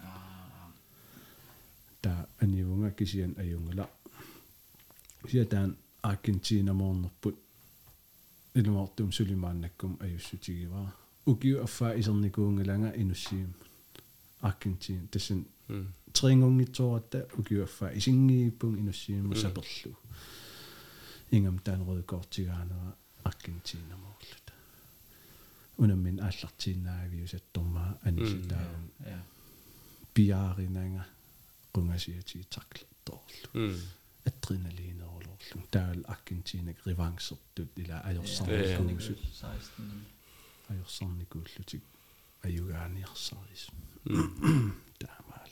[2.01, 2.11] ta
[2.43, 3.85] anivunga kisian ajungala
[5.29, 7.37] sia taan Argentina moornerput
[8.59, 10.81] ilmaartum sulimaannakkum ajussutigiva
[11.27, 13.49] ukiu affa isernikuungalanga inussiim.
[13.49, 13.66] Argentina
[14.41, 15.45] аргентин тассан
[16.13, 19.95] трингунгитсооратта укиуаффаа исингииппун инуссииму саперлу
[21.31, 24.53] ингам таанерудукоортигаанера аргентинамоорлута
[25.77, 28.85] унаммин ааллартииннаавиусаттормаа анисилааун
[30.13, 31.05] пиаринанга
[31.73, 33.47] кунгасиатиитарлуттоорлу
[34.29, 39.19] адреналинерулоорлу таал аргентинак ревансертут ила аёрсарникусут
[40.69, 41.83] аёрсарникууллутик
[42.43, 43.07] Argentina rivansertut ila Ja.
[43.07, 43.67] ajorsanikuusut 16.
[43.67, 43.67] ajorsanikuullutik ajugaaniarsaris
[44.09, 44.71] Mm.
[44.99, 45.51] taamal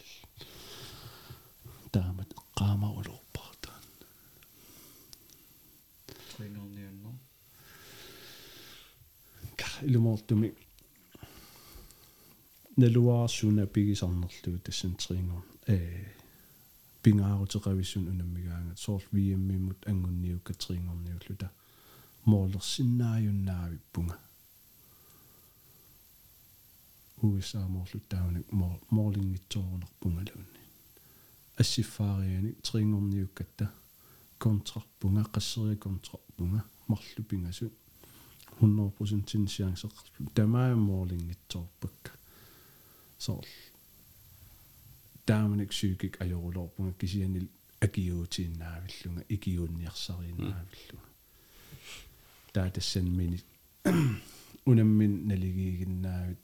[1.92, 3.84] taamat qaamaulorpartaan
[6.38, 7.14] Tringerniunno.
[9.58, 10.56] ka ilumortumi
[12.78, 16.06] naluarsuna pigisarnerlu tassan triingor ee
[17.04, 21.48] pingaaruteqavissun unammigaangat soorl viimmimut angunniukka triingorniulluta
[22.26, 24.16] moorlersinnaajunnaavippunga
[27.24, 28.48] USA moorluttaavunik
[28.98, 30.62] moorlingitsoornerpungaluunni
[31.62, 33.66] ассиффаариани трингорниуккатта
[34.44, 37.74] контрарпунга qasseriа контрарпунга марлу пингасут
[38.62, 39.88] 100% sin chance
[40.34, 42.12] тамаа моорлингитсоорпакка
[43.18, 43.46] соор
[45.26, 47.48] тааманик сүйкик ажорулоорпунга кисианил
[47.86, 51.10] акиуутииннаавиллунга икиуунниарсарииннаавиллунга
[52.54, 53.40] таатассан мини
[54.66, 56.40] унаммин налигигиннаавит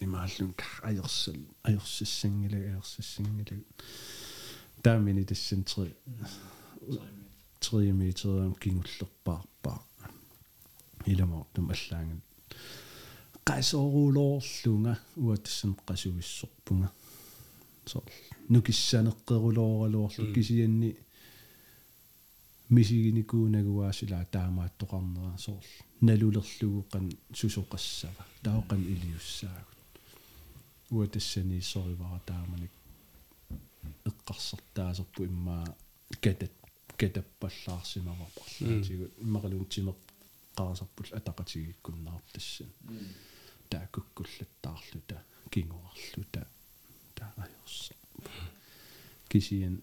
[0.00, 0.54] имааллун
[0.88, 3.62] аерсал аерсиссангилаг аерсиссангилаг
[4.82, 5.94] таамини тассан три
[7.60, 9.80] три метрам кингуллерпаарпаа
[11.12, 12.22] иламортум аллаангат
[13.48, 14.92] qasooruloorlunga
[15.24, 16.88] uatassan qasuissorpunga
[17.90, 17.98] so
[18.52, 20.90] nukissanеққерулооралуорлу кисианни
[22.74, 25.64] мисигиникуунагуаасила таамааттоқарнера соор
[26.01, 27.05] налулерлугу қан
[27.39, 29.79] сусоқассава таоқан илиуссаагут
[30.91, 32.71] уатассани соривара тааманик
[34.09, 35.65] эққарсертаасерпу иммаа
[36.23, 36.51] катат
[36.99, 39.99] катаппаллаарсимаварпарлаатигут иммақалун тимеқ
[40.57, 42.69] qaasarpul ataqatigikkunnaartassan
[43.71, 45.17] taakukkullаттаарлута
[45.53, 46.41] кингуарлута
[47.17, 47.93] таajorsa
[49.29, 49.75] кисиан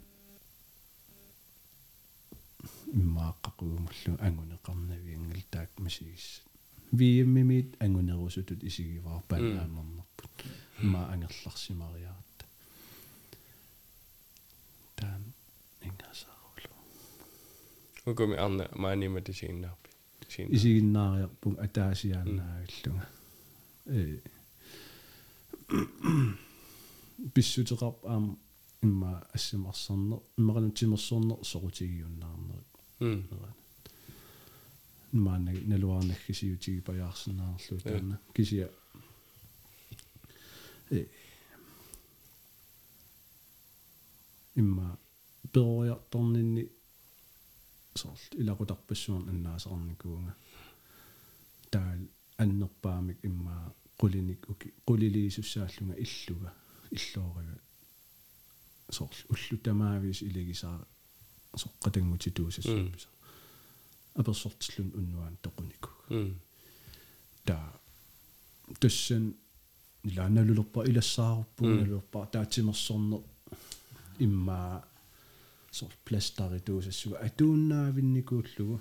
[3.01, 6.43] иммааққақуумуллу ангунеқарнавиангал таак масигис
[6.93, 10.35] виэммимит ангунерусутут исигиваар панаамернерпут
[10.83, 12.45] имма ангерларсимариаратта
[14.97, 15.23] таан
[15.83, 16.77] ингасаарулу
[18.07, 19.91] Ukumi arna maanima tisiinnaarpi.
[20.29, 20.49] Siin.
[20.57, 23.07] исигиннаариарпун атаасиааннаагиллунга
[23.87, 24.19] э.
[27.35, 28.39] Биссутеқарп аам
[28.83, 32.63] имма ассимарсарнер иммақалун тимерсорнер сорутигиуннаарнер
[32.99, 33.23] Mm.
[35.13, 38.71] маана налуарнаггисиутиги паяарсиннаарлу таана кисия.
[40.91, 41.07] Э.
[44.55, 44.99] Имма
[45.53, 46.71] перориарторнинни
[47.95, 50.35] сорл илакутарпассуун аннаасарникуунга
[51.71, 52.01] таал
[52.39, 56.53] аннерпаамик имма qulиник уки quliliisussааллунга иллуга
[58.91, 60.87] иллоорага сорл уллу тамаавис илагисаа
[61.57, 63.09] соққатангутитуусассапписа
[64.15, 66.35] аперсортиллун уннуаан тоқунику Mm.
[67.45, 67.73] та
[68.81, 69.35] тассан
[70.05, 71.77] илааналулерпа илассааруппу Mm.
[71.81, 73.21] налулерпа таатимерсорнер
[74.19, 74.85] иммаа
[75.73, 78.81] сор пластаритуусассуга атууннаавинникууллугу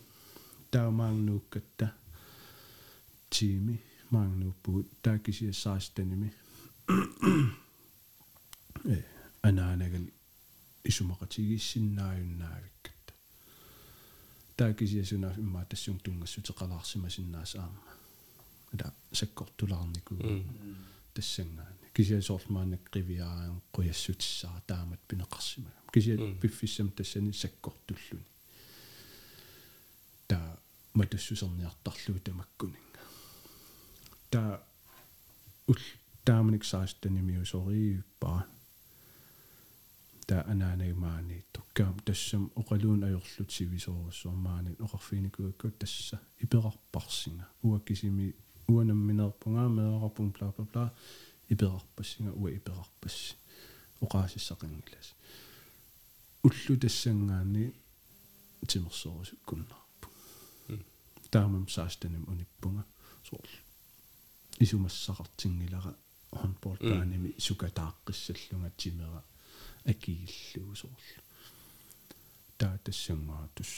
[0.72, 1.94] таамаангнууккатта
[3.30, 3.82] тими
[4.12, 6.30] маангнууппугут таакисиассаастаними
[8.86, 9.15] э
[9.48, 10.06] анаанаgal
[10.90, 13.14] исумақатигиссиннааюннаавиккатта
[14.58, 17.82] таакисиасунаaf иммаа тассун тунгассутеқалаарсимасиннаас аама
[18.74, 18.88] ада
[19.20, 20.14] саккортулаарнику
[21.14, 26.40] тассангаани кисиасоорлмаанак қивиараан қуяссутиссаа таамат пинеқарсимага кисиа Mm.
[26.42, 28.26] пиффиссам тассани саккортуллуни
[30.28, 30.58] та
[30.94, 33.02] матуссусерниартарлуу тамаккунинга
[34.32, 34.62] таа
[35.68, 35.80] ул
[36.26, 38.46] тааманик саастанимиусорииппара
[40.28, 46.18] таа анаанагмаани tokkаам тассам оқалуун ajorlut сивисоруссуармаани оқарфиникуаккут тасса.
[46.44, 48.36] Иперарпарсинга уаккисими
[48.68, 50.94] уанамминерпунгаа меэрапун бла бла бла
[51.54, 53.36] иперарпассинга уа иперарпасси
[54.06, 55.10] оқаасиссақангилас
[56.48, 57.74] уллу тассангаани
[58.70, 60.08] тимерсорусуккуннарпу
[61.32, 62.84] таамам саастаним униппунга.
[63.30, 63.50] Соор
[64.60, 65.96] исумассақартингилара
[66.32, 69.24] хонбол тааними сукатааққиссаллунга тимера
[69.92, 71.22] акииллуу соорлу
[72.58, 73.74] таа тассангаа тус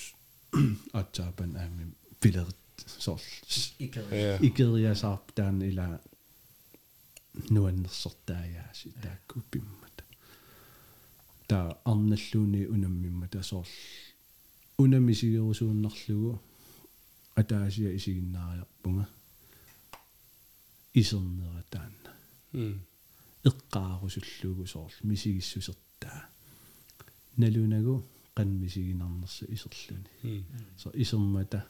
[0.99, 1.83] атсаапан аами
[2.21, 2.57] пилерит
[3.05, 3.41] соорлу
[3.79, 4.41] Икерис.
[4.47, 5.87] икериасаарп таан ила
[7.49, 10.03] нуаннерсортааяаси таакку пиммата
[11.47, 14.07] таа арналлууни унаммиммата соорлу
[14.83, 16.39] унамисигерусууннарлугу
[17.35, 19.05] атаасия исигиннаариарпунга
[20.93, 22.11] исернера таанна
[22.53, 22.75] м
[23.49, 25.01] эққаарусуллугу соорлу
[25.97, 26.29] мисигиссусертаа
[27.37, 28.03] налунагу
[28.35, 30.43] қанмисигинарнерса исерлүни м
[30.77, 31.63] so исермата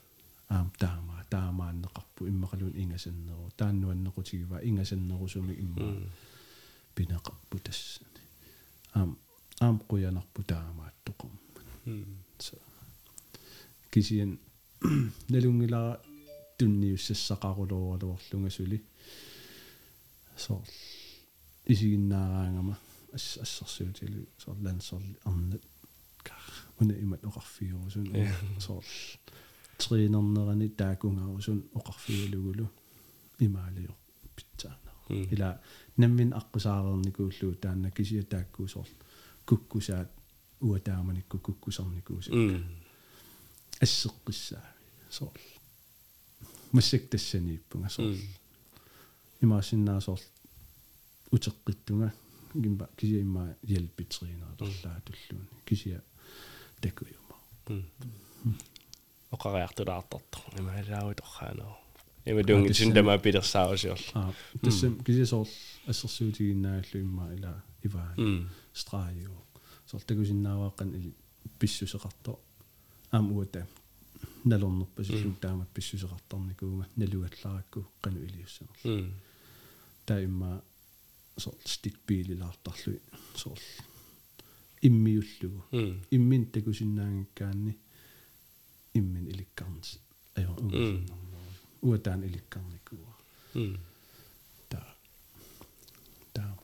[0.50, 6.10] аам таама таамааннеқарпу иммақалуун ингасаннеру тааннуаннеқутигива ингасаннерусуми имма.
[6.96, 8.22] Пинеқарпу тассани
[8.94, 9.18] аам
[9.60, 11.40] аам қуянарпу таамааттоқарма
[11.86, 12.06] м
[12.40, 12.58] so
[13.92, 14.40] кисиан
[15.30, 16.02] налунгилара
[16.58, 18.82] тунниуссассақарулуарлуорлунгасули
[20.38, 20.64] so
[21.66, 22.74] исигиннаараангама.
[22.74, 25.64] ас ассерсуутилу so лансерли арнат
[26.28, 26.44] кар
[26.80, 28.06] уна имат оқарфиорусун
[28.66, 28.74] so
[29.78, 32.66] тринернерани таакунгаарусун оқарфиулугулу
[33.40, 33.96] имаалиор
[34.36, 35.50] питсаана м ила
[35.98, 38.90] наммин аққусаарерникууллуу таанна кисия тааккуусоор
[39.48, 40.10] куккусаат
[40.68, 42.64] уатааманикку куккусарникууса м
[43.86, 44.66] ассеққиссаа
[45.18, 45.38] соор
[46.72, 48.16] массак тассанииппунга соор
[49.42, 50.22] имаасиннаасоор
[51.36, 52.10] утеққиттунга
[52.56, 56.02] гимба кисия имма ялпитринерерлаа туллууни кисия
[56.82, 57.36] такуюма
[59.32, 61.78] оқариартулаартартор имаалаавут орхаанаа
[62.26, 64.34] има дунгитсин тама пидерсаусиор аа
[64.64, 65.48] тассам кисия соор
[65.88, 69.32] ассерсуутигиннааллу имма ила иваа м страйо.
[69.88, 71.14] Соор такусиннаавааққан или
[71.60, 72.40] писсусеқарто
[73.12, 73.68] аам уата
[74.46, 79.14] налорнерпасиллу таамат писсусеқартарникуунга налугалларакку қану илиуссанер м
[80.06, 80.62] таа имма
[81.74, 83.00] стикпиилилаартарлуи
[83.36, 83.60] соор
[84.82, 85.62] иммиуллугу
[86.12, 87.74] иммин такусиннаангиккаанни
[89.00, 90.00] иммин иликкарнис
[90.38, 90.56] аяа
[91.82, 93.14] уатаан иликкарникуа
[93.56, 93.78] м
[94.72, 94.90] таа
[96.34, 96.64] таама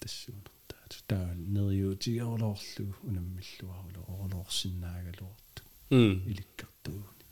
[0.00, 7.24] тассуунертаа таа нериутигерлоорлу унаммиллуарулу орлоорсиннаагалуорту м иликкартугуни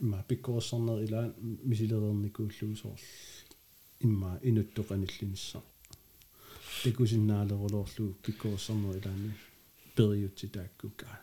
[0.00, 1.34] има пиккооссарнер илаан
[1.70, 3.00] мисилерерникууллуу соор
[4.00, 5.60] имма инуттоқаниллинисса
[6.84, 9.30] такусиннаалерулоорлуу пиккооссарнер илаани
[9.96, 11.16] периутси тааккукаа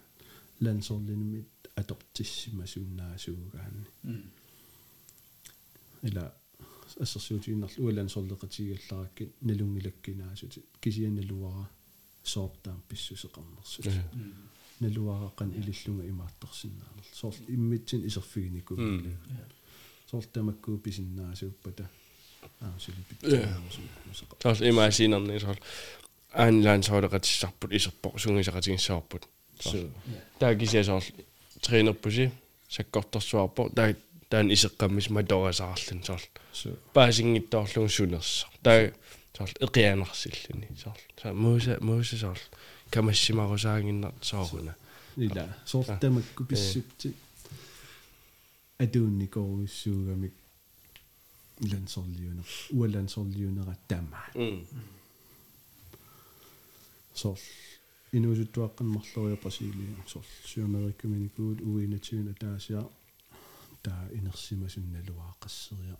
[0.62, 4.26] лансорлинимит атортиссимасууннаасуугаани Mm.
[6.04, 6.34] ила
[7.00, 11.70] ассерсуутигиннарлу уалансорлеқатигалларакки налунгилаккинаасути кисианалуара
[12.24, 13.86] соортаам писсусеқарнерсут
[14.82, 19.18] Налуараққан илиллунга имаатторсиннаанер соор иммитсин исерфигиникку м
[20.10, 21.86] соор тамаккуу писиннаасууппата
[22.62, 23.20] аа силипит
[24.40, 25.60] тас имаасинерни соор
[26.34, 29.24] аанлаан соолеқатиссарпут исерпоқ сунгисақатигиссаарпут
[30.40, 31.04] таа кисиасоор
[31.62, 32.32] тренерпуси
[32.76, 33.94] саккорторсуарпо таа
[34.30, 36.24] таан исеққаммис маторасаарлун соор
[36.54, 38.92] so паасингиттоорлугу сунерса таа
[39.38, 42.40] соор эқианерсиллуни соор саа мууса мууса соор
[42.94, 44.76] камассимарусаагиннар сооруна
[45.18, 47.14] ила соор тамакку писсутти
[48.84, 50.34] адуунникоруиссуугамик
[51.72, 54.66] лансорлиунер уалансорлиунера тамаа м
[57.22, 57.40] соор
[58.18, 62.84] инуусуттуаққанмарлориа Брасилия соор Сиамериккуминикуут уинатсиуна таасиа
[63.84, 65.98] таа инерсимасунналуаақассериа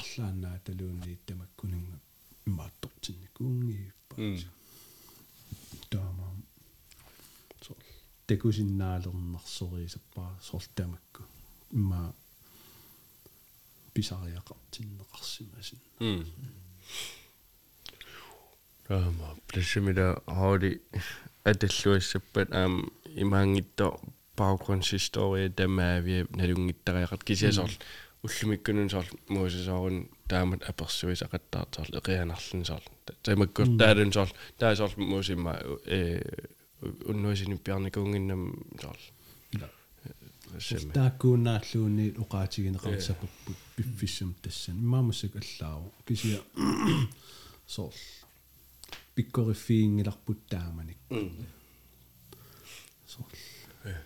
[0.00, 1.98] арлааннаа талуунни тамаккунинга
[5.92, 6.32] имааттортинникуунгииппаат таама
[8.26, 11.22] такусиннаалернарсориисаппаа сортамакку
[11.72, 12.14] имма
[13.94, 16.26] писариақартиннеқарсимасин м
[18.88, 20.80] Рама плэшмида хауди
[21.44, 24.00] аталлуассаппат аам имаангитто
[24.36, 27.72] baggrundshistorie тамаавиа налунгиттариақат кисиасорл
[28.22, 32.86] уллумиккунун сорл муусасоорун таамат аперсуисақаттаартарл эқианарлун сорл
[33.22, 36.22] тамаккор таалун сорл таа сорл муусимма э
[36.82, 38.42] уннуасини пиарникуунгиннам
[38.80, 39.02] сорл
[40.94, 43.30] тааккууннааллуунни уqaатигинеқарсаппут
[43.76, 46.40] пиффиссам тассан имаамассак аллаару кисия
[47.66, 48.00] сорл
[49.14, 50.98] пиккориффиингиларпут тааманик
[53.06, 53.38] сорл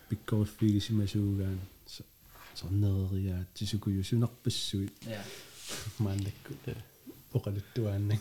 [0.09, 1.59] пиккориффигисимасуугаан
[2.59, 5.21] сорнериаат тисукую сунарпассуит Ja.
[5.99, 6.53] мааннакку
[7.33, 8.19] оқалуттуааннак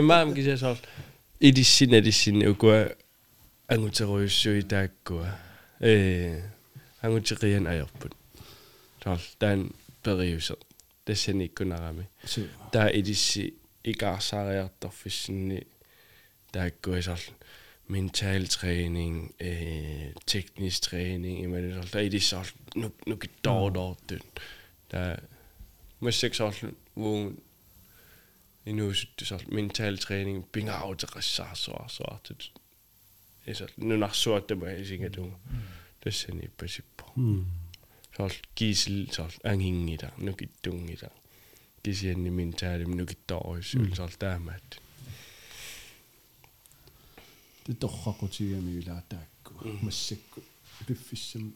[0.00, 0.78] имаам кисиасорл
[1.40, 2.96] идиссин алиссин укуа
[3.68, 5.28] ангутеруйуссуи тааккуа
[5.80, 6.42] э
[7.02, 8.12] ангутериан аерпут
[9.02, 9.70] сорл таан
[10.02, 10.54] периусе
[11.04, 12.40] тассаниккунарами су
[12.72, 13.54] таа идисси
[13.84, 15.66] икаарсаариарторфиссинни
[16.52, 17.26] тааккуисарл
[17.86, 23.28] mental træning, eh, øh, teknisk træning, Jag menar, det är det så nu nu går
[23.44, 24.20] då då den.
[24.90, 25.20] Där
[25.98, 26.54] med sex år
[26.94, 27.36] vågen
[28.64, 32.50] i nu så mental træning, binga out så så så det.
[33.46, 33.72] Det så mm.
[33.76, 33.88] mm.
[33.88, 35.32] nu när så att det var inga då.
[36.04, 37.02] Det sen i princip.
[38.16, 41.10] Så gisel så anging i där, nu går dung i där.
[41.84, 44.83] Gisel i mental, nu går då så så där med.
[48.80, 49.52] Илаатаакку
[49.82, 50.40] массакку.
[50.86, 51.54] Пиффиссам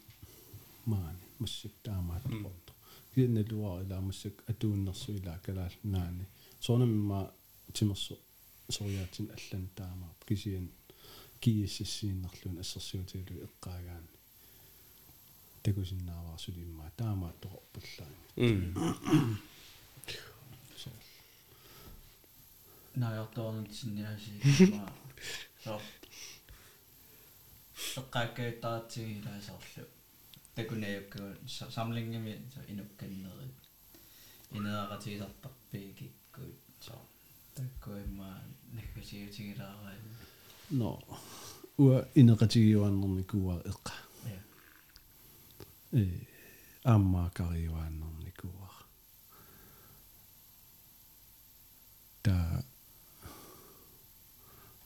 [0.87, 1.25] маани.
[1.39, 2.73] Массак таамаатпорто
[3.15, 6.25] киинналуар илаа массак атууннэрсу илаа калаал наани.
[6.61, 7.31] Соонамма
[7.73, 8.15] тимерсо
[8.69, 10.13] сориаатин аллан таамаа.
[10.27, 10.69] Кисиан
[11.41, 14.19] кииссииннерлун ассерсуутилу эққаагаани
[15.63, 18.19] такусиннааваарсулиммаа таамаа тоқорпуллаани
[22.95, 23.71] наярторнут
[25.58, 25.80] синниаси ма
[27.94, 29.86] со эққааккааттаратсиги илаасоорлу
[30.56, 33.50] такунаяукку самлингими со инукканнери
[34.52, 36.96] инеаратигисартарпи киккуут со
[37.56, 38.32] таккуимма
[38.74, 39.96] наккасиутигилаараа
[40.70, 40.90] но
[41.78, 43.94] уа инеқатигиуаннэрми куа эққа
[44.34, 44.40] я
[46.00, 46.04] э
[46.84, 48.70] ааммаакариуааннэрми куа
[52.22, 52.64] та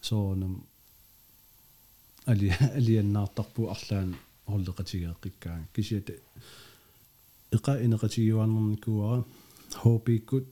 [0.09, 0.55] soonam
[2.31, 2.47] ali
[2.77, 4.09] aliannaartarpu arlaan
[4.51, 6.07] holleqatigeeqqikkaan kisiat
[7.55, 9.23] eqa ineqatigiuarnernikkuara
[9.83, 10.45] hopiikkut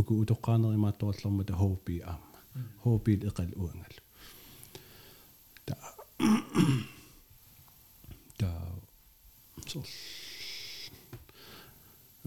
[0.00, 2.38] uku utoqqaanerimaattorallermata hopi aamma
[2.84, 3.94] hopiil eqal uangal
[5.66, 5.74] ta
[8.40, 8.50] ta
[9.70, 9.88] sol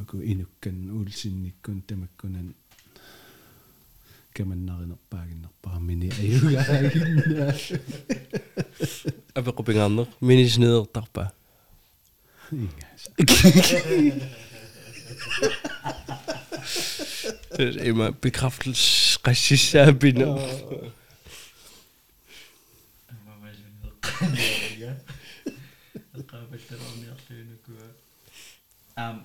[0.01, 2.47] uku inukkan ulsinnikkun tamakkunan
[4.34, 7.54] тамаккунан каманнаринерпаагиннерпаамини аюгаагиннаа
[9.34, 11.24] апеқупингарнер миниснеэртарпа
[12.52, 13.02] ингаас
[17.90, 20.28] има bekræftelse qississaapina
[28.96, 29.16] аам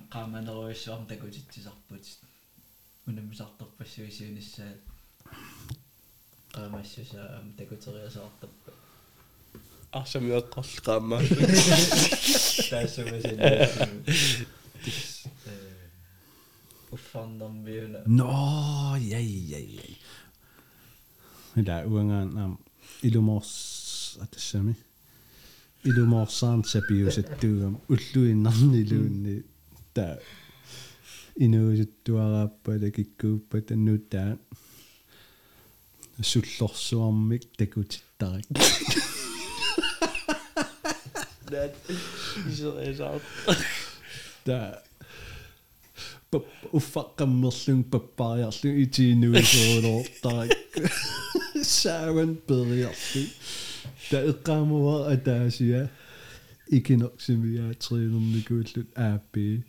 [5.29, 5.57] qaamaneruissuarm
[6.51, 8.71] takutitsisarput унаммисарторпассуисиунissaat qaamassуса аам такутериасаартаппа
[10.01, 11.23] арсамиэққарл qaammaa
[12.71, 13.39] таассамасин
[16.95, 19.93] уффарнэрмиуна но яй яй яй.
[21.57, 22.53] Ила уангаан аам
[23.03, 24.75] илуморс атассами
[25.85, 29.45] илуморсаан сапиусаттуугам уллуиннарнилуунни
[29.95, 30.19] та.
[31.37, 34.39] Инуусуттуарааппала киккууппа таннуутаа
[36.22, 38.46] суллорсуармик такутиттарик
[41.52, 41.74] that
[42.48, 43.22] is out
[44.46, 44.82] та
[46.32, 50.52] пап уффаққаммерлун паппариарлу итиинуисуулоортарак
[51.64, 53.24] сааван периарлу
[54.10, 55.90] та эққаамуа атаасиа
[56.78, 59.64] икиноксимиа тринерникууллут ааппи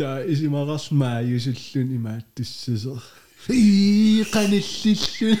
[0.00, 3.02] та исимарас мааюсуллун имааттиссасер
[3.48, 5.38] и каниллиллун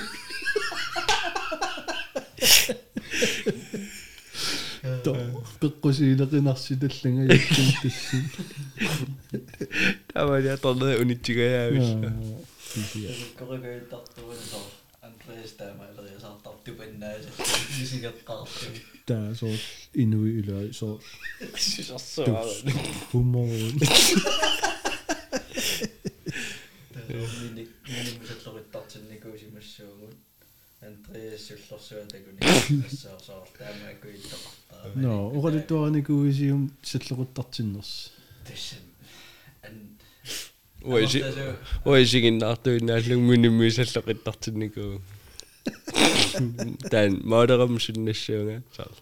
[5.02, 5.16] то
[5.62, 8.24] пеққусиилеқинарситаллага юттун тассин
[10.12, 11.88] тавали аторнер унитсигаявис
[13.38, 14.60] коррегойтартуунсо
[15.00, 16.19] андреас
[16.76, 17.30] таамаалери саартарту паннааса
[17.78, 19.54] мисигеққарту таа соо
[19.94, 21.00] инуи илаа соо
[21.56, 22.44] сисарсуара
[23.10, 23.74] хуморун
[27.08, 30.14] мини мини мусаллориттартинникуусимассуугут
[30.82, 32.40] Andreas суллорсуатакуни
[32.86, 37.92] ассаасаар таамаакуиттоқартаа но оралуттуаникуисиум саллоруттартиннерс
[38.48, 38.84] тэсэн
[39.66, 39.76] ан
[40.82, 41.20] уиси
[41.84, 45.19] уисигиннаартуинааллуг муниммисаллоқиттартинникуу тан
[46.92, 48.92] Dan moderum sinnessuunga sal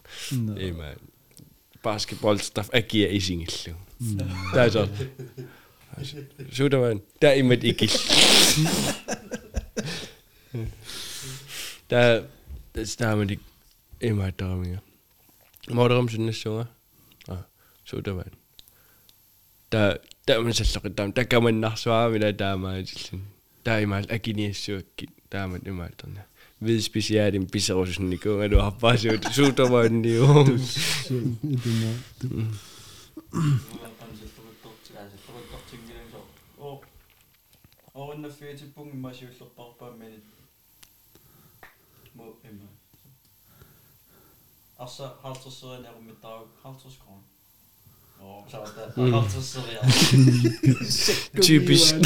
[0.69, 0.95] ima
[1.85, 3.75] basketballstaff agia isingillu
[4.55, 4.69] Da
[6.53, 7.95] suutavan taimat ikil
[11.89, 12.03] ta
[12.99, 13.39] taamani
[14.01, 14.79] ima taamiga
[15.73, 16.67] moderum sinnessuunga
[17.85, 18.33] suutavan
[19.71, 19.81] ta
[20.27, 23.23] taaman salloqittaam takamanarsuaamila taamaatillan
[23.65, 26.23] taimaal akiniassuakki taamat imaaltorna
[26.61, 30.61] Vespesiare din pizza osusuniko, ja du happasin suutamaan niuhun.
[37.95, 40.25] Oonna fyyti pungin mä syy lopparpaa menit.
[42.15, 42.65] Muu emmä.
[44.79, 47.21] Assa haltus soin ja rummi tau haltus koon.
[51.47, 51.97] Typisk.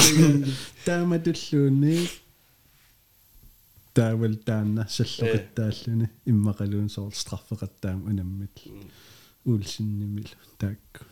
[0.85, 2.11] Tämä tullut niin.
[3.94, 8.56] таавал таанна саллоқиттааллуни иммақалуун соор страффеқаттаам унаммит
[9.46, 11.06] уулсиннимил таак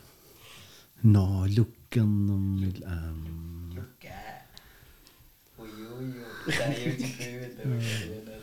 [1.02, 3.20] но луккернэрмил аам
[3.76, 4.18] Lukka.
[5.58, 6.14] Oj, oj, oj.
[6.46, 8.36] Det är ju typ det.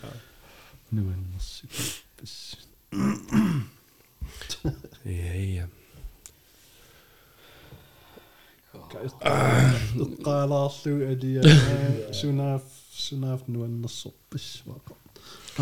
[0.94, 1.72] нуаннерсик
[2.20, 2.58] пас
[5.04, 5.66] ja ja
[10.04, 11.42] эққалаарлу алия
[13.07, 14.95] сунаaf сунаaf нуаннерсорпас вақа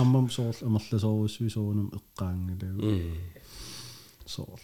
[0.03, 2.91] аммам соорл амерласоорусви соонум эққаангалагу
[4.35, 4.61] соор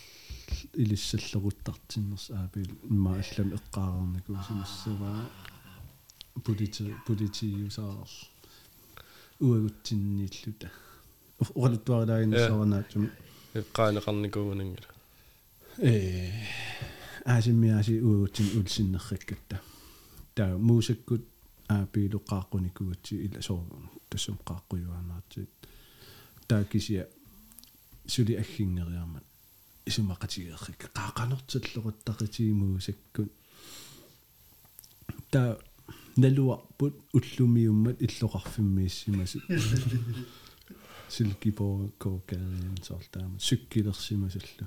[0.82, 5.20] илиссаллеруттартиннерс аапил имма аллам эққаарникуусимассаваа
[6.44, 8.10] полити политиусаар
[9.40, 10.68] уагутсиннииллута
[11.62, 13.04] оралуттуарилаагиннссаванаатсум
[13.60, 14.88] eqqaaneqarnikuunangala
[15.90, 15.92] э.
[17.34, 19.56] аасиммиаси уагутсин улсиннерраккатта
[20.34, 21.24] таа муусаккут
[21.68, 25.50] аапиилоққааққуникугатси ила соорун тассум қааққуйуанаартит
[26.48, 27.08] таа кисия
[28.06, 29.24] сули аггингериармат
[29.86, 33.30] исумақатигееррик qaaqanortallоруттақити муусаккут
[35.30, 35.58] таа
[36.16, 39.38] налуарпут уллумиуммат иллоқарфиммииссимаси
[41.14, 44.66] силкипоо коокариан соортаама суккилерсимасаллу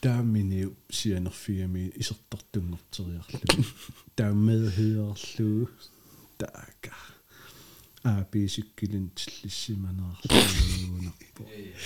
[0.00, 3.40] тааммини сианерфигами исертартунгортериарлу
[4.16, 5.68] тааммеерхиерлу
[6.38, 6.94] таака
[8.04, 11.44] ааписуккилин тиллиссиманеарлуунерпо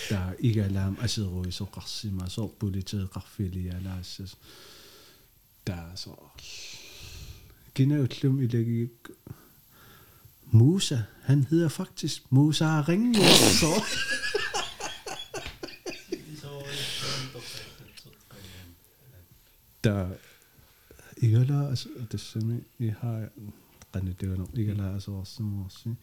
[0.09, 4.32] таа игалаам асеруисоқарсима соор политеэқарфилиалаассас
[5.64, 6.32] таа соор
[7.74, 8.98] кинауллум илагиук
[10.50, 13.20] Musa, han hedder faktisk Musa Ringo.
[21.21, 21.75] игала
[22.09, 23.29] тассами иха
[23.91, 25.95] канатуна игала асоорсимуарси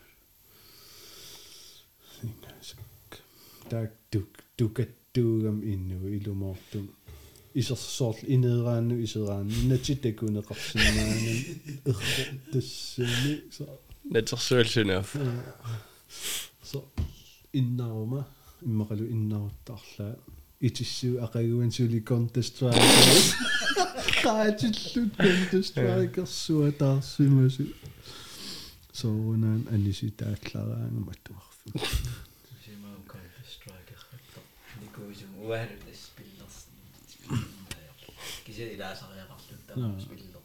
[2.24, 2.80] ингаасак
[3.70, 6.86] так тук тукаттуугам иннуг илумоортум
[7.54, 11.40] исерсоорл инераанну исераанну натитакунеқарсинаанан
[11.90, 13.66] эрро тассани со
[14.14, 15.10] натерсуаллунаaf
[16.70, 16.78] so
[17.60, 18.22] innauma
[18.68, 20.14] иммақалу иннауттаарлаа
[20.68, 23.26] itissuu aqaguan suli contest strikers
[24.24, 27.66] qaatillut contest strikers suataarsimasu
[29.00, 31.70] soorunaan anisi taallaaraanga mattuarfu
[32.66, 34.44] sima contest strikers ah.
[34.82, 36.58] nikuisum uahlutes pillers
[38.46, 39.74] kise ilaasariaqarlutta
[40.10, 40.44] piller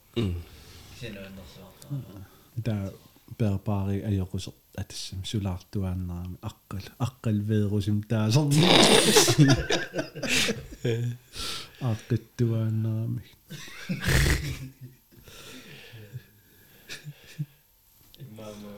[0.90, 2.24] kise noannersuartaa
[2.66, 2.84] taa
[3.36, 8.64] перпари аёқусер атассам сулаартуааннарами аққал аққалвеерусим таасерни
[11.92, 13.22] аққиттуааннарами
[18.22, 18.72] Иммаама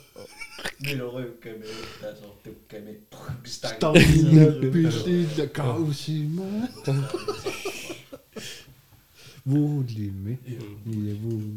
[0.85, 1.67] mileruukkami
[2.01, 2.93] taasortukkami
[3.55, 6.47] stang Stavina pillilla kausima
[9.51, 11.57] vuulimi iya vuul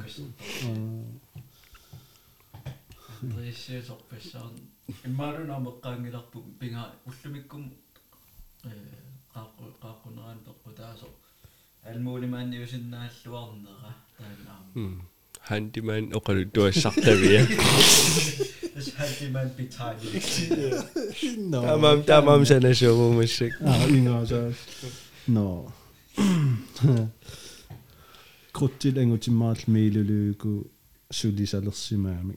[3.19, 4.55] Andreasiusorpassaan
[5.07, 7.63] иммаалуна меққаангиларпу пинга уллумиккум
[8.63, 8.71] э
[9.34, 11.08] qaaqquneraan peqqutaaso
[11.90, 15.00] almuulimaan niusinnaalluarnera taannaarmu hmm.
[15.50, 17.40] handyman oqalu tuassartavia
[18.74, 20.22] this handyman pitani
[21.52, 21.60] no.
[21.70, 24.40] Tamam tamam sana suumumassak ah ingaasa
[25.36, 25.48] no.
[28.56, 30.52] Kruttil angutimmaal miiluluuku
[31.18, 32.36] sulisalersimaami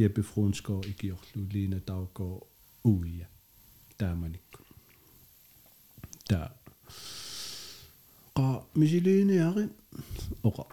[0.00, 2.44] Jeppe Frunsgaard i Gjørlu, Lena Daggaard,
[2.84, 3.26] Uja,
[4.00, 4.61] Damanikko
[6.32, 6.48] таа
[8.36, 8.46] qa
[8.78, 9.64] misiliniari
[10.48, 10.64] oqa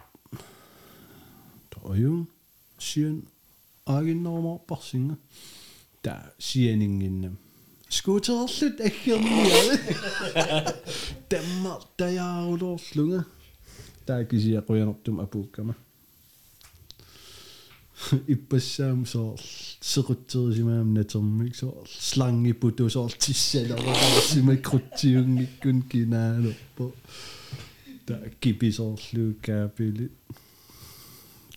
[1.72, 2.14] toju
[2.86, 3.16] sien
[3.96, 5.14] aginnormarparsinga
[6.04, 6.14] ta
[6.46, 7.36] sieninginna øhm,
[7.96, 9.76] skuutererlut aggerniari
[11.30, 13.20] tammar tajaarulorlunga
[14.06, 15.74] taakisiaquyanertum apuukkama
[18.26, 19.36] иппассаам соо
[19.80, 26.92] секуттерисимаам натермик соо слангиппуту соо тиссалерерсима крутсиунгиккун кинаалерпо
[28.06, 30.10] та киписоорлуу каапили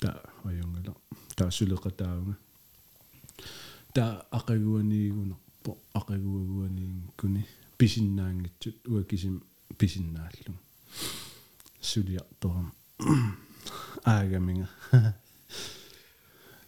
[0.02, 0.96] та аюнгала
[1.36, 2.36] та сулеқатаунга
[3.94, 7.46] та ақагуаниигунерпо ақагуагуаниингкуни
[7.78, 9.44] писиннаангитсут уакисим
[9.78, 10.54] писиннааллу
[11.82, 12.74] сулиарторам
[14.04, 14.70] аагаминга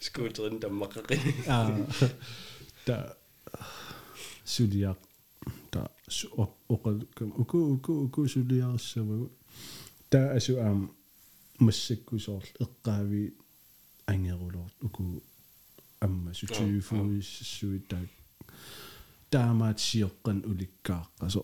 [0.06, 1.16] skuutrin tammaqaqi
[1.54, 1.68] Ah,
[2.86, 2.96] ta
[4.52, 4.98] suliaq
[5.72, 5.82] ta
[6.16, 6.26] su
[6.74, 9.26] oqalukam uku uku uku suliarissavagu
[10.12, 10.80] ta asu am
[11.64, 13.24] массаккусоорл эққаави
[14.10, 15.04] ангерулоор уку
[16.04, 17.98] амма сутиуфуиссуи та
[19.32, 21.42] таамаат сиоққан уликкааққасо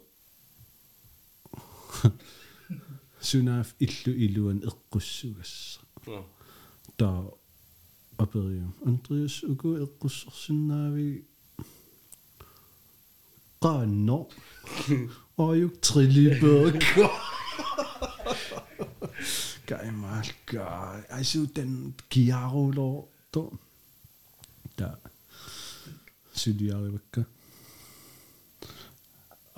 [3.29, 5.81] сунаaf иллу илуан эққуссугасса
[6.99, 7.09] та
[8.21, 11.11] апериу андреас уку эққуссорсинаави
[13.63, 14.19] qaanno
[15.47, 16.77] ajuk trillibøg
[19.69, 20.65] kaimalka
[21.19, 21.73] asu den
[22.11, 22.91] kiarulo
[23.33, 23.43] to
[24.79, 24.89] da
[26.41, 27.23] sydiarivakka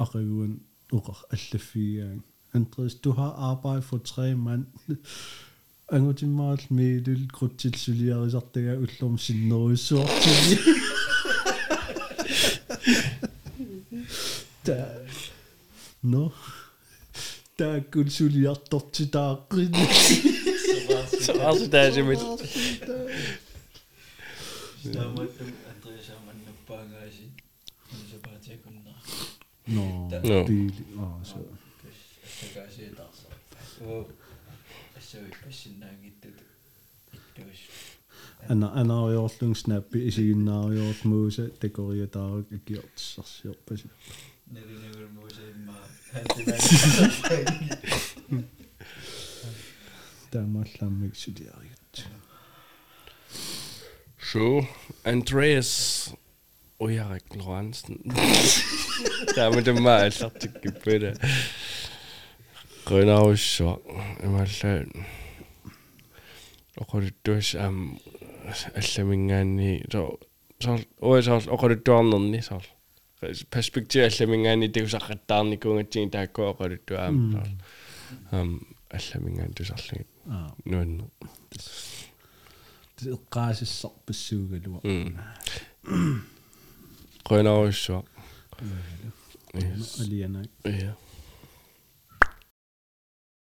[0.03, 0.53] aqaguan
[0.97, 2.20] uqar allafiaan
[2.55, 4.66] Andreas du har arbejdet for tre mand
[5.96, 10.56] Angutimaal miilul krutsil suliarisartaga ullum sinneruissuartili
[14.66, 14.78] ta
[16.14, 16.24] no
[17.60, 19.74] taakkul suliartorti taaqqin
[21.26, 22.22] soarsu taasimit
[24.84, 27.26] Stammattum Andreas amma уппаангааси
[27.91, 28.94] мунисипаатиакуннера
[29.76, 29.86] no
[30.30, 30.38] No.
[30.48, 30.84] diili
[35.12, 36.39] ah so ассакаасиитарса оо ассуи пассиннаангиттут
[37.16, 37.61] иттуус
[38.53, 43.86] ana anaariorlung snappi isiginnaariorlumuusa takoriataarak akiortissarsiorpasi
[44.55, 45.76] нэринэгэр муусаимма
[46.12, 46.61] хантинаа
[50.32, 51.95] таамаалламмик сулиаригат
[54.32, 54.66] Så,
[55.05, 55.70] Andreas
[56.78, 57.97] Ojarik Lorentzen.
[59.34, 60.30] Der med det mig, altså,
[62.88, 63.79] qernaarussuaq
[64.25, 64.77] имааллаа
[66.81, 67.99] оқулуттуас аам
[68.75, 70.19] алламингаанни то
[70.59, 72.65] сар оисаар оқулуттуарнерни сар
[73.49, 77.49] перспектив алламингаанни тагусаққаттаарни кунгатсиги таакку оқулутту аам сар
[78.31, 78.49] аам
[78.89, 80.09] алламингаан тусарлугит
[80.65, 81.05] нуанне
[82.97, 84.79] теэққаасиссар пассуугалуа
[87.27, 88.05] qernaarussuaq
[90.03, 90.95] алианаак я